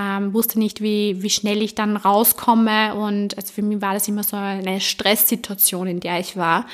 ähm, 0.00 0.32
wusste 0.32 0.60
nicht, 0.60 0.80
wie, 0.80 1.20
wie 1.20 1.30
schnell 1.30 1.62
ich 1.62 1.74
dann 1.74 1.96
rauskomme 1.96 2.94
und 2.94 3.36
also 3.36 3.52
für 3.52 3.62
mich 3.62 3.82
war 3.82 3.94
das 3.94 4.06
immer 4.06 4.22
so 4.22 4.36
eine 4.36 4.80
Stresssituation, 4.80 5.88
in 5.88 5.98
der 5.98 6.20
ich 6.20 6.36
war. 6.36 6.66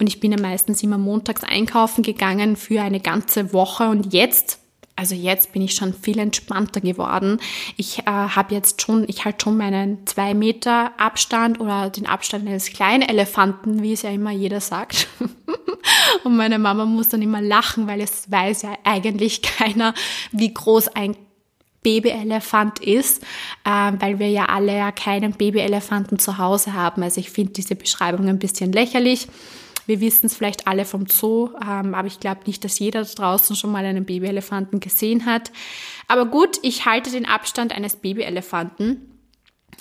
Und 0.00 0.08
ich 0.08 0.18
bin 0.18 0.32
ja 0.32 0.40
meistens 0.40 0.82
immer 0.82 0.98
montags 0.98 1.44
einkaufen 1.44 2.02
gegangen 2.02 2.56
für 2.56 2.82
eine 2.82 2.98
ganze 2.98 3.52
Woche 3.52 3.88
und 3.88 4.12
jetzt 4.12 4.58
also 5.00 5.14
jetzt 5.14 5.52
bin 5.52 5.62
ich 5.62 5.72
schon 5.72 5.94
viel 5.94 6.18
entspannter 6.18 6.82
geworden. 6.82 7.40
Ich 7.78 8.00
äh, 8.00 8.02
habe 8.04 8.54
jetzt 8.54 8.82
schon, 8.82 9.06
ich 9.08 9.24
halte 9.24 9.44
schon 9.44 9.56
meinen 9.56 10.06
zwei 10.06 10.34
Meter 10.34 10.92
Abstand 11.00 11.58
oder 11.58 11.88
den 11.88 12.06
Abstand 12.06 12.46
eines 12.46 12.66
kleinen 12.66 13.08
Elefanten, 13.08 13.82
wie 13.82 13.94
es 13.94 14.02
ja 14.02 14.10
immer 14.10 14.30
jeder 14.30 14.60
sagt. 14.60 15.08
Und 16.24 16.36
meine 16.36 16.58
Mama 16.58 16.84
muss 16.84 17.08
dann 17.08 17.22
immer 17.22 17.40
lachen, 17.40 17.86
weil 17.86 18.02
es 18.02 18.30
weiß 18.30 18.60
ja 18.60 18.74
eigentlich 18.84 19.40
keiner, 19.58 19.94
wie 20.32 20.52
groß 20.52 20.88
ein 20.88 21.16
Babyelefant 21.82 22.80
ist, 22.80 23.22
äh, 23.64 23.92
weil 23.98 24.18
wir 24.18 24.28
ja 24.28 24.50
alle 24.50 24.76
ja 24.76 24.92
keinen 24.92 25.32
Babyelefanten 25.32 26.18
zu 26.18 26.36
Hause 26.36 26.74
haben. 26.74 27.02
Also 27.02 27.20
ich 27.20 27.30
finde 27.30 27.54
diese 27.54 27.74
Beschreibung 27.74 28.28
ein 28.28 28.38
bisschen 28.38 28.70
lächerlich. 28.70 29.28
Wir 29.90 30.00
wissen 30.00 30.26
es 30.26 30.36
vielleicht 30.36 30.68
alle 30.68 30.84
vom 30.84 31.08
Zoo, 31.08 31.50
ähm, 31.68 31.94
aber 31.96 32.06
ich 32.06 32.20
glaube 32.20 32.42
nicht, 32.46 32.62
dass 32.62 32.78
jeder 32.78 33.02
da 33.02 33.12
draußen 33.12 33.56
schon 33.56 33.72
mal 33.72 33.84
einen 33.84 34.04
Babyelefanten 34.04 34.78
gesehen 34.78 35.26
hat. 35.26 35.50
Aber 36.06 36.26
gut, 36.26 36.60
ich 36.62 36.86
halte 36.86 37.10
den 37.10 37.26
Abstand 37.26 37.74
eines 37.74 37.96
Babyelefanten. 37.96 39.18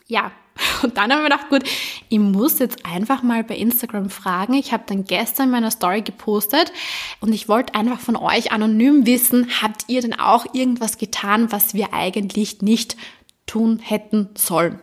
Ja, 0.08 0.32
und 0.82 0.98
dann 0.98 1.12
haben 1.12 1.20
wir 1.20 1.30
gedacht, 1.30 1.50
gut, 1.50 1.63
ich 2.10 2.18
muss 2.18 2.58
jetzt 2.58 2.88
einfach 2.88 3.22
mal 3.22 3.44
bei 3.44 3.56
Instagram 3.56 4.10
fragen. 4.10 4.56
Ich 4.56 4.74
habe 4.74 4.84
dann 4.88 5.04
gestern 5.04 5.46
in 5.46 5.51
meiner 5.51 5.70
Story 5.70 6.01
gepostet 6.01 6.74
und 7.22 7.32
ich 7.32 7.48
wollte 7.48 7.75
einfach 7.75 8.00
von 8.00 8.16
euch 8.16 8.51
anonym 8.51 9.06
wissen, 9.06 9.48
habt 9.62 9.84
ihr 9.89 10.01
denn 10.01 10.20
auch 10.20 10.56
irgendwas 10.56 10.98
getan, 10.98 11.51
was 11.51 11.75
wir 11.75 11.94
eigentlich 11.94 12.63
nicht 12.63 12.98
tun 13.50 13.79
hätten 13.79 14.29
sollen. 14.36 14.79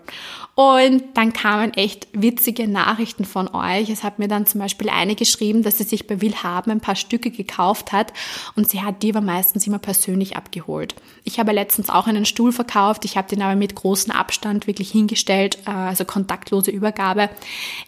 Und 0.57 1.03
dann 1.15 1.35
kamen 1.35 1.75
echt 1.75 2.09
witzige 2.13 2.67
Nachrichten 2.67 3.27
von 3.27 3.47
euch. 3.55 3.91
Es 3.91 4.03
hat 4.03 4.19
mir 4.19 4.27
dann 4.27 4.47
zum 4.47 4.61
Beispiel 4.61 4.89
eine 4.89 5.15
geschrieben, 5.15 5.63
dass 5.63 5.77
sie 5.77 5.85
sich 5.85 6.07
bei 6.07 6.23
Willhaben 6.23 6.73
ein 6.73 6.81
paar 6.81 6.97
Stücke 6.97 7.31
gekauft 7.31 7.93
hat 7.93 8.15
und 8.55 8.67
sie 8.67 8.81
hat 8.81 9.03
die 9.03 9.11
aber 9.11 9.21
meistens 9.21 9.67
immer 9.67 9.79
persönlich 9.79 10.35
abgeholt. 10.35 10.95
Ich 11.25 11.39
habe 11.39 11.53
letztens 11.53 11.91
auch 11.91 12.07
einen 12.07 12.25
Stuhl 12.25 12.53
verkauft. 12.53 13.05
Ich 13.05 13.19
habe 13.19 13.29
den 13.29 13.43
aber 13.43 13.55
mit 13.55 13.75
großem 13.75 14.13
Abstand 14.13 14.67
wirklich 14.67 14.91
hingestellt, 14.91 15.59
äh, 15.67 15.71
also 15.71 16.07
kontaktlose 16.07 16.71
Übergabe. 16.71 17.29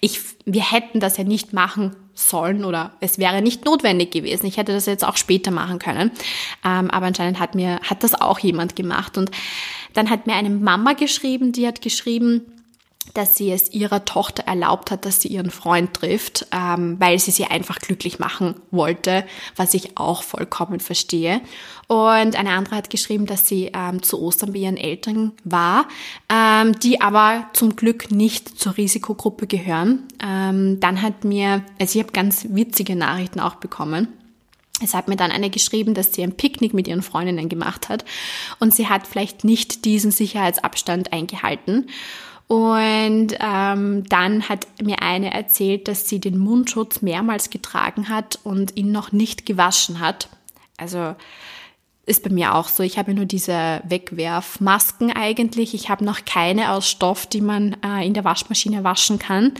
Ich, 0.00 0.20
wir 0.52 0.62
hätten 0.62 0.98
das 0.98 1.18
ja 1.18 1.24
nicht 1.24 1.52
machen 1.52 1.94
sollen 2.14 2.64
oder 2.64 2.92
es 3.00 3.18
wäre 3.18 3.42
nicht 3.42 3.64
notwendig 3.64 4.10
gewesen. 4.10 4.46
Ich 4.46 4.56
hätte 4.56 4.72
das 4.72 4.86
jetzt 4.86 5.06
auch 5.06 5.16
später 5.16 5.50
machen 5.50 5.78
können. 5.78 6.10
Ähm, 6.64 6.90
aber 6.90 7.06
anscheinend 7.06 7.38
hat 7.38 7.54
mir, 7.54 7.78
hat 7.82 8.02
das 8.02 8.14
auch 8.14 8.38
jemand 8.38 8.74
gemacht. 8.74 9.18
Und 9.18 9.30
dann 9.92 10.10
hat 10.10 10.26
mir 10.26 10.34
eine 10.34 10.50
Mama 10.50 10.94
geschrieben, 10.94 11.52
die 11.52 11.66
hat 11.66 11.82
geschrieben, 11.82 12.46
dass 13.14 13.36
sie 13.36 13.50
es 13.50 13.70
ihrer 13.72 14.04
Tochter 14.04 14.44
erlaubt 14.44 14.90
hat, 14.90 15.04
dass 15.04 15.20
sie 15.20 15.28
ihren 15.28 15.50
Freund 15.50 15.94
trifft, 15.94 16.46
ähm, 16.52 16.96
weil 16.98 17.18
sie 17.18 17.30
sie 17.30 17.46
einfach 17.46 17.78
glücklich 17.78 18.18
machen 18.18 18.56
wollte, 18.70 19.24
was 19.56 19.74
ich 19.74 19.96
auch 19.96 20.22
vollkommen 20.22 20.80
verstehe. 20.80 21.40
Und 21.86 22.36
eine 22.36 22.50
andere 22.50 22.76
hat 22.76 22.90
geschrieben, 22.90 23.26
dass 23.26 23.46
sie 23.46 23.72
ähm, 23.74 24.02
zu 24.02 24.20
Ostern 24.20 24.52
bei 24.52 24.60
ihren 24.60 24.76
Eltern 24.76 25.32
war, 25.44 25.88
ähm, 26.28 26.78
die 26.78 27.00
aber 27.00 27.46
zum 27.54 27.76
Glück 27.76 28.10
nicht 28.10 28.60
zur 28.60 28.76
Risikogruppe 28.76 29.46
gehören. 29.46 30.04
Ähm, 30.22 30.80
dann 30.80 31.02
hat 31.02 31.24
mir, 31.24 31.64
also 31.80 31.98
ich 31.98 32.04
habe 32.04 32.12
ganz 32.12 32.46
witzige 32.50 32.94
Nachrichten 32.94 33.40
auch 33.40 33.56
bekommen. 33.56 34.08
Es 34.82 34.94
hat 34.94 35.08
mir 35.08 35.16
dann 35.16 35.32
eine 35.32 35.50
geschrieben, 35.50 35.94
dass 35.94 36.12
sie 36.12 36.22
ein 36.22 36.36
Picknick 36.36 36.72
mit 36.72 36.86
ihren 36.86 37.02
Freundinnen 37.02 37.48
gemacht 37.48 37.88
hat 37.88 38.04
und 38.60 38.74
sie 38.74 38.88
hat 38.88 39.06
vielleicht 39.06 39.44
nicht 39.44 39.84
diesen 39.84 40.10
Sicherheitsabstand 40.10 41.12
eingehalten. 41.12 41.86
Und 42.48 43.34
ähm, 43.40 44.04
dann 44.08 44.48
hat 44.48 44.66
mir 44.82 45.02
eine 45.02 45.32
erzählt, 45.34 45.86
dass 45.86 46.08
sie 46.08 46.18
den 46.18 46.38
Mundschutz 46.38 47.02
mehrmals 47.02 47.50
getragen 47.50 48.08
hat 48.08 48.38
und 48.42 48.74
ihn 48.76 48.90
noch 48.90 49.12
nicht 49.12 49.44
gewaschen 49.44 50.00
hat. 50.00 50.30
Also 50.78 51.14
ist 52.08 52.22
bei 52.22 52.30
mir 52.30 52.54
auch 52.54 52.68
so. 52.68 52.82
Ich 52.82 52.98
habe 52.98 53.12
nur 53.12 53.26
diese 53.26 53.82
Wegwerfmasken 53.86 55.12
eigentlich. 55.12 55.74
Ich 55.74 55.90
habe 55.90 56.06
noch 56.06 56.24
keine 56.24 56.72
aus 56.72 56.88
Stoff, 56.88 57.26
die 57.26 57.42
man 57.42 57.76
äh, 57.84 58.06
in 58.06 58.14
der 58.14 58.24
Waschmaschine 58.24 58.82
waschen 58.82 59.18
kann. 59.18 59.52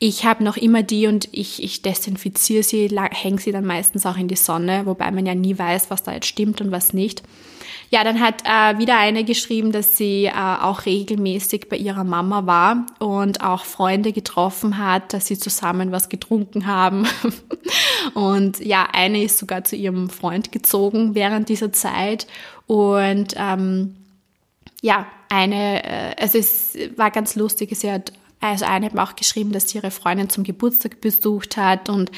Ich 0.00 0.24
habe 0.24 0.42
noch 0.42 0.56
immer 0.56 0.82
die 0.82 1.06
und 1.06 1.28
ich, 1.30 1.62
ich 1.62 1.82
desinfiziere 1.82 2.64
sie, 2.64 2.88
hänge 3.12 3.38
sie 3.38 3.52
dann 3.52 3.64
meistens 3.64 4.04
auch 4.04 4.16
in 4.16 4.26
die 4.26 4.34
Sonne, 4.34 4.84
wobei 4.86 5.12
man 5.12 5.26
ja 5.26 5.36
nie 5.36 5.56
weiß, 5.56 5.88
was 5.90 6.02
da 6.02 6.12
jetzt 6.12 6.26
stimmt 6.26 6.60
und 6.60 6.72
was 6.72 6.92
nicht. 6.92 7.22
Ja, 7.90 8.02
dann 8.02 8.20
hat 8.20 8.42
äh, 8.44 8.78
wieder 8.78 8.98
eine 8.98 9.24
geschrieben, 9.24 9.70
dass 9.70 9.96
sie 9.96 10.24
äh, 10.24 10.32
auch 10.32 10.86
regelmäßig 10.86 11.68
bei 11.68 11.76
ihrer 11.76 12.04
Mama 12.04 12.46
war 12.46 12.86
und 12.98 13.42
auch 13.42 13.64
Freunde 13.64 14.12
getroffen 14.12 14.78
hat, 14.78 15.12
dass 15.12 15.26
sie 15.26 15.38
zusammen 15.38 15.92
was 15.92 16.08
getrunken 16.08 16.66
haben. 16.66 17.06
und 18.14 18.58
ja, 18.60 18.88
eine 18.92 19.22
ist 19.22 19.38
sogar 19.38 19.62
zu 19.64 19.76
ihrem 19.76 20.10
Freund 20.10 20.50
gezogen 20.50 21.14
während 21.14 21.48
dieser 21.48 21.72
Zeit. 21.72 22.26
Und 22.66 23.34
ähm, 23.36 23.94
ja, 24.82 25.06
eine, 25.28 25.84
äh, 25.84 26.14
also 26.20 26.38
es 26.38 26.76
war 26.96 27.10
ganz 27.12 27.36
lustig, 27.36 27.70
sie 27.74 27.90
hat 27.90 28.12
also 28.40 28.66
eine 28.66 28.86
hat 28.86 28.94
mir 28.94 29.02
auch 29.02 29.16
geschrieben, 29.16 29.52
dass 29.52 29.70
sie 29.70 29.78
ihre 29.78 29.90
Freundin 29.90 30.28
zum 30.28 30.44
Geburtstag 30.44 31.00
besucht 31.00 31.56
hat 31.56 31.88
und 31.88 32.10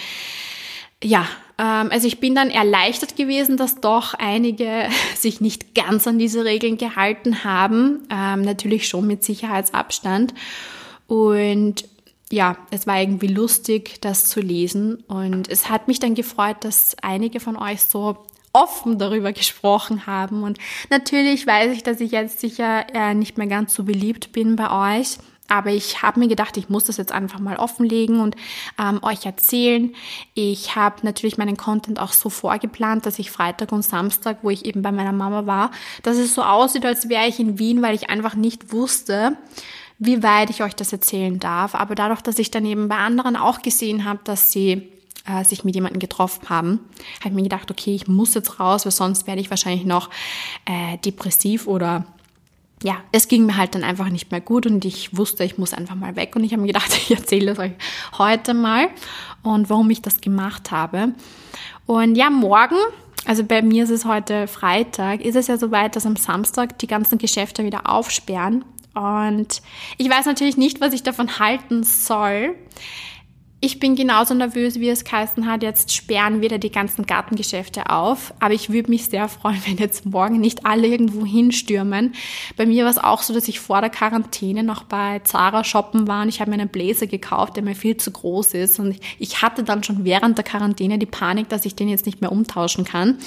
ja, 1.03 1.27
ähm, 1.59 1.89
also 1.91 2.07
ich 2.07 2.21
bin 2.21 2.35
dann 2.35 2.51
erleichtert 2.51 3.17
gewesen, 3.17 3.57
dass 3.57 3.81
doch 3.81 4.15
einige 4.15 4.89
sich 5.17 5.41
nicht 5.41 5.75
ganz 5.75 6.07
an 6.07 6.19
diese 6.19 6.45
Regeln 6.45 6.79
gehalten 6.79 7.45
haben. 7.45 8.07
Ähm, 8.11 8.43
natürlich 8.43 8.89
schon 8.89 9.07
mit 9.07 9.25
Sicherheitsabstand. 9.25 10.35
Und 11.07 11.89
ja, 12.31 12.57
es 12.71 12.87
war 12.87 13.01
irgendwie 13.01 13.29
lustig, 13.29 14.01
das 14.01 14.27
zu 14.27 14.41
lesen. 14.41 14.97
Und 15.09 15.49
es 15.49 15.71
hat 15.71 15.89
mich 15.89 15.99
dann 15.99 16.15
gefreut, 16.15 16.59
dass 16.61 16.97
einige 17.03 17.41
von 17.41 17.57
euch 17.57 17.83
so 17.83 18.19
offen 18.53 18.99
darüber 18.99 19.33
gesprochen 19.33 20.07
haben. 20.07 20.43
Und 20.43 20.59
natürlich 20.91 21.47
weiß 21.47 21.73
ich, 21.73 21.83
dass 21.83 22.01
ich 22.01 22.13
jetzt 22.13 22.41
sicher 22.41 22.87
äh, 22.95 23.15
nicht 23.15 23.39
mehr 23.39 23.47
ganz 23.47 23.75
so 23.75 23.85
beliebt 23.85 24.33
bin 24.33 24.57
bei 24.57 24.99
euch. 24.99 25.19
Aber 25.49 25.71
ich 25.71 26.03
habe 26.03 26.21
mir 26.21 26.29
gedacht, 26.29 26.57
ich 26.57 26.69
muss 26.69 26.85
das 26.85 26.99
jetzt 26.99 27.13
einfach 27.13 27.41
mal 27.41 27.57
offenlegen 27.57 28.21
und 28.21 28.37
ähm, 28.79 29.03
euch 29.03 29.25
erzählen. 29.27 29.95
Ich 30.35 30.77
habe 30.77 30.97
natürlich 31.03 31.39
meinen 31.39 31.57
Content 31.57 31.99
auch 31.99 32.13
so 32.13 32.29
vorgeplant, 32.29 33.07
dass 33.07 33.19
ich 33.19 33.31
Freitag 33.31 33.73
und 33.73 33.83
Samstag, 33.83 34.39
wo 34.43 34.51
ich 34.51 34.67
eben 34.67 34.83
bei 34.83 34.93
meiner 34.93 35.13
Mama 35.13 35.47
war, 35.47 35.71
dass 36.03 36.19
es 36.19 36.35
so 36.35 36.43
aussieht, 36.43 36.85
als 36.85 37.09
wäre 37.09 37.27
ich 37.27 37.41
in 37.41 37.59
Wien, 37.59 37.83
weil 37.83 37.95
ich 37.95 38.11
einfach 38.11 38.35
nicht 38.35 38.73
wusste, 38.73 39.37
wie 39.99 40.23
weit 40.23 40.51
ich 40.51 40.63
euch 40.63 40.75
das 40.75 40.93
erzählen 40.93 41.39
darf. 41.39 41.75
Aber 41.75 41.95
dadurch, 41.95 42.21
dass 42.21 42.39
ich 42.39 42.51
dann 42.51 42.65
eben 42.65 42.89
bei 42.89 42.97
anderen 42.97 43.37
auch 43.37 43.63
gesehen 43.63 44.05
habe, 44.05 44.21
dass 44.25 44.53
sie 44.53 44.89
äh, 45.27 45.45
sich 45.45 45.65
mit 45.65 45.75
jemandem 45.75 45.99
getroffen 45.99 46.49
haben, 46.49 46.81
habe 47.21 47.31
ich 47.31 47.35
mir 47.35 47.43
gedacht, 47.43 47.71
okay, 47.71 47.95
ich 47.95 48.07
muss 48.07 48.35
jetzt 48.35 48.61
raus, 48.61 48.85
weil 48.85 48.93
sonst 48.93 49.27
werde 49.27 49.41
ich 49.41 49.51
wahrscheinlich 49.51 49.85
noch 49.85 50.11
äh, 50.65 50.99
depressiv 50.99 51.67
oder 51.67 52.05
ja, 52.83 52.99
es 53.13 53.29
ging 53.29 53.47
mir 53.47 53.57
halt 53.57 53.75
dann 53.75 53.85
einfach 53.85 54.09
nicht 54.09 54.31
mehr 54.31 54.41
gut 54.41 54.67
und 54.67 54.85
ich 54.85 55.17
wusste, 55.17 55.45
ich 55.45 55.59
muss 55.59 55.75
einfach 55.75 55.95
mal 55.95 56.17
weg 56.17 56.37
und 56.37 56.45
ich 56.45 56.53
habe 56.53 56.63
mir 56.63 56.69
gedacht, 56.69 56.91
ich 56.97 57.11
erzähle 57.11 57.53
es 57.53 57.59
euch 57.59 57.73
heute 58.17 58.55
mal 58.55 58.89
und 59.43 59.71
warum 59.71 59.91
ich 59.91 60.03
das 60.03 60.21
gemacht 60.21 60.71
habe. 60.71 61.15
Und 61.87 62.17
ja, 62.17 62.31
morgen, 62.31 62.77
also 63.25 63.45
bei 63.45 63.63
mir 63.63 63.85
ist 63.85 63.91
es 63.91 64.05
heute 64.05 64.47
Freitag, 64.47 65.23
ist 65.23 65.37
es 65.37 65.47
ja 65.47 65.57
soweit, 65.57 65.97
dass 65.97 66.07
am 66.07 66.17
Samstag 66.17 66.79
die 66.79 66.87
ganzen 66.87 67.19
Geschäfte 67.19 67.65
wieder 67.65 67.89
aufsperren 67.89 68.65
und 68.95 69.63
ich 69.97 70.11
weiß 70.11 70.27
natürlich 70.27 70.57
nicht, 70.57 70.81
was 70.81 70.93
ich 70.93 71.03
davon 71.03 71.39
halten 71.39 71.85
soll 71.85 72.57
ich 73.61 73.81
bin 73.81 73.97
genauso 73.97 74.35
nervös, 74.35 74.79
wie 74.79 74.89
es 74.89 75.03
geheißen 75.03 75.47
hat. 75.47 75.65
Jetzt 75.65 75.93
sperren 75.93 76.41
wieder 76.41 76.59
die 76.59 76.71
ganzen 76.71 77.07
Gartengeschäfte 77.07 77.91
auf. 77.91 78.33
Aber 78.39 78.55
ich 78.55 78.71
würde 78.71 78.91
mich 78.91 79.07
sehr 79.07 79.29
freuen, 79.29 79.61
wenn 79.67 79.77
jetzt 79.79 80.07
morgen 80.07 80.41
nicht 80.41 80.65
alle 80.65 80.87
irgendwo 80.87 81.27
hinstürmen. 81.27 82.15
Bei 82.57 82.67
mir 82.67 82.85
war 82.85 82.91
es 82.91 82.99
auch 82.99 83.23
so, 83.23 83.35
dass 83.35 83.49
ich 83.49 83.59
vor 83.59 83.81
der 83.81 83.91
Quarantäne 83.91 84.63
noch 84.63 84.85
bei 84.85 85.21
Zara 85.25 85.65
shoppen 85.65 86.07
war 86.07 86.23
und 86.23 86.29
ich 86.29 86.41
habe 86.41 86.51
mir 86.51 86.61
einen 86.61 86.69
Blazer 86.69 87.09
gekauft, 87.09 87.57
der 87.57 87.65
mir 87.65 87.75
viel 87.75 87.97
zu 87.97 88.13
groß 88.13 88.55
ist. 88.55 88.79
Und 88.79 88.97
ich 89.19 89.43
hatte 89.43 89.65
dann 89.65 89.83
schon 89.83 90.05
während 90.05 90.39
der 90.39 90.45
Quarantäne 90.45 90.99
die 90.99 91.07
Panik, 91.07 91.49
dass 91.49 91.65
ich 91.65 91.75
den 91.75 91.89
jetzt 91.89 92.07
nicht 92.07 92.21
mehr 92.21 92.31
umtauschen 92.31 92.85
kann 92.85 93.19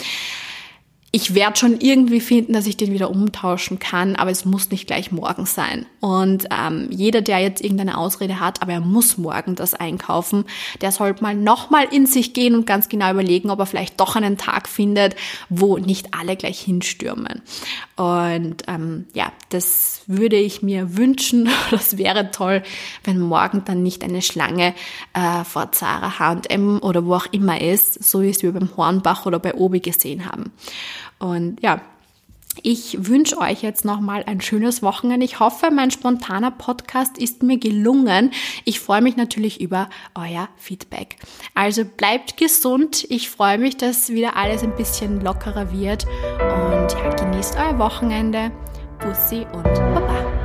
ich 1.14 1.36
werde 1.36 1.58
schon 1.58 1.82
irgendwie 1.82 2.22
finden, 2.22 2.54
dass 2.54 2.68
ich 2.68 2.78
den 2.78 2.94
wieder 2.94 3.10
umtauschen 3.10 3.80
kann, 3.80 4.16
aber 4.16 4.32
es 4.32 4.46
muss 4.46 4.72
nicht 4.72 4.88
gleich 4.88 5.12
morgen 5.12 5.46
sein. 5.46 5.86
Und 6.00 6.48
ähm, 6.58 6.88
jeder, 6.90 7.22
der 7.22 7.40
jetzt 7.40 7.62
irgendeine 7.62 7.98
Ausrede 7.98 8.40
hat, 8.40 8.62
aber 8.62 8.72
er 8.72 8.80
muss 8.80 9.18
morgen 9.18 9.56
das 9.56 9.74
einkaufen, 9.74 10.46
der 10.80 10.94
sollte 10.94 11.22
mal 11.22 11.36
nochmal 11.36 11.86
in 11.92 12.06
sich 12.06 12.34
gehen 12.34 12.56
und 12.56 12.66
ganz 12.66 12.88
genau 12.88 13.12
überlegen, 13.12 13.50
ob 13.50 13.60
er 13.60 13.66
vielleicht 13.66 14.00
doch 14.00 14.16
einen 14.16 14.38
Tag 14.38 14.70
findet, 14.70 15.18
wo 15.50 15.78
nicht 15.78 16.14
alle 16.14 16.38
gleich 16.38 16.62
hinstürmen. 16.62 17.42
Und 17.98 18.64
ähm, 18.68 19.06
ja, 19.14 19.34
das 19.50 20.04
würde 20.08 20.38
ich 20.38 20.62
mir 20.62 20.98
wünschen. 20.98 21.50
Das 21.72 21.98
wäre 21.98 22.32
toll, 22.32 22.64
wenn 23.04 23.20
morgen 23.20 23.64
dann 23.66 23.82
nicht 23.82 24.04
eine 24.04 24.22
Schlange 24.22 24.74
äh, 25.14 25.44
vor 25.46 25.72
Zara, 25.72 26.20
H&M 26.20 26.80
oder 26.80 27.06
wo 27.06 27.16
auch 27.16 27.28
immer 27.32 27.62
ist, 27.62 28.04
so 28.04 28.22
wie 28.22 28.30
es 28.30 28.44
wir 28.44 28.52
beim 28.52 28.76
Hornbach 28.76 29.26
oder 29.26 29.40
bei 29.40 29.54
Obi 29.54 29.80
gesehen 29.80 30.26
haben. 30.26 30.52
Und 31.22 31.62
ja, 31.62 31.82
ich 32.64 33.08
wünsche 33.08 33.38
euch 33.38 33.62
jetzt 33.62 33.86
nochmal 33.86 34.24
ein 34.26 34.42
schönes 34.42 34.84
Wochenende. 34.84 35.26
Ich 35.26 35.40
hoffe, 35.40 35.72
mein 35.72 35.92
spontaner 35.92 36.52
Podcast 36.52 37.18
ist 37.18 37.44
mir 37.44 37.58
gelungen. 37.58 38.32
Ich 38.66 38.80
freue 38.80 39.02
mich 39.02 39.16
natürlich 39.16 39.62
über 39.62 39.90
euer 40.16 40.50
Feedback. 40.58 41.16
Also 41.56 41.86
bleibt 41.86 42.38
gesund. 42.38 43.06
Ich 43.10 43.30
freue 43.30 43.58
mich, 43.58 43.78
dass 43.78 44.10
wieder 44.10 44.36
alles 44.36 44.64
ein 44.64 44.76
bisschen 44.76 45.22
lockerer 45.22 45.72
wird. 45.72 46.06
Und 46.06 46.92
ja, 46.92 47.14
genießt 47.16 47.56
euer 47.56 47.80
Wochenende. 47.80 48.52
Bussi 49.00 49.46
und 49.54 49.64
Baba. 49.64 50.41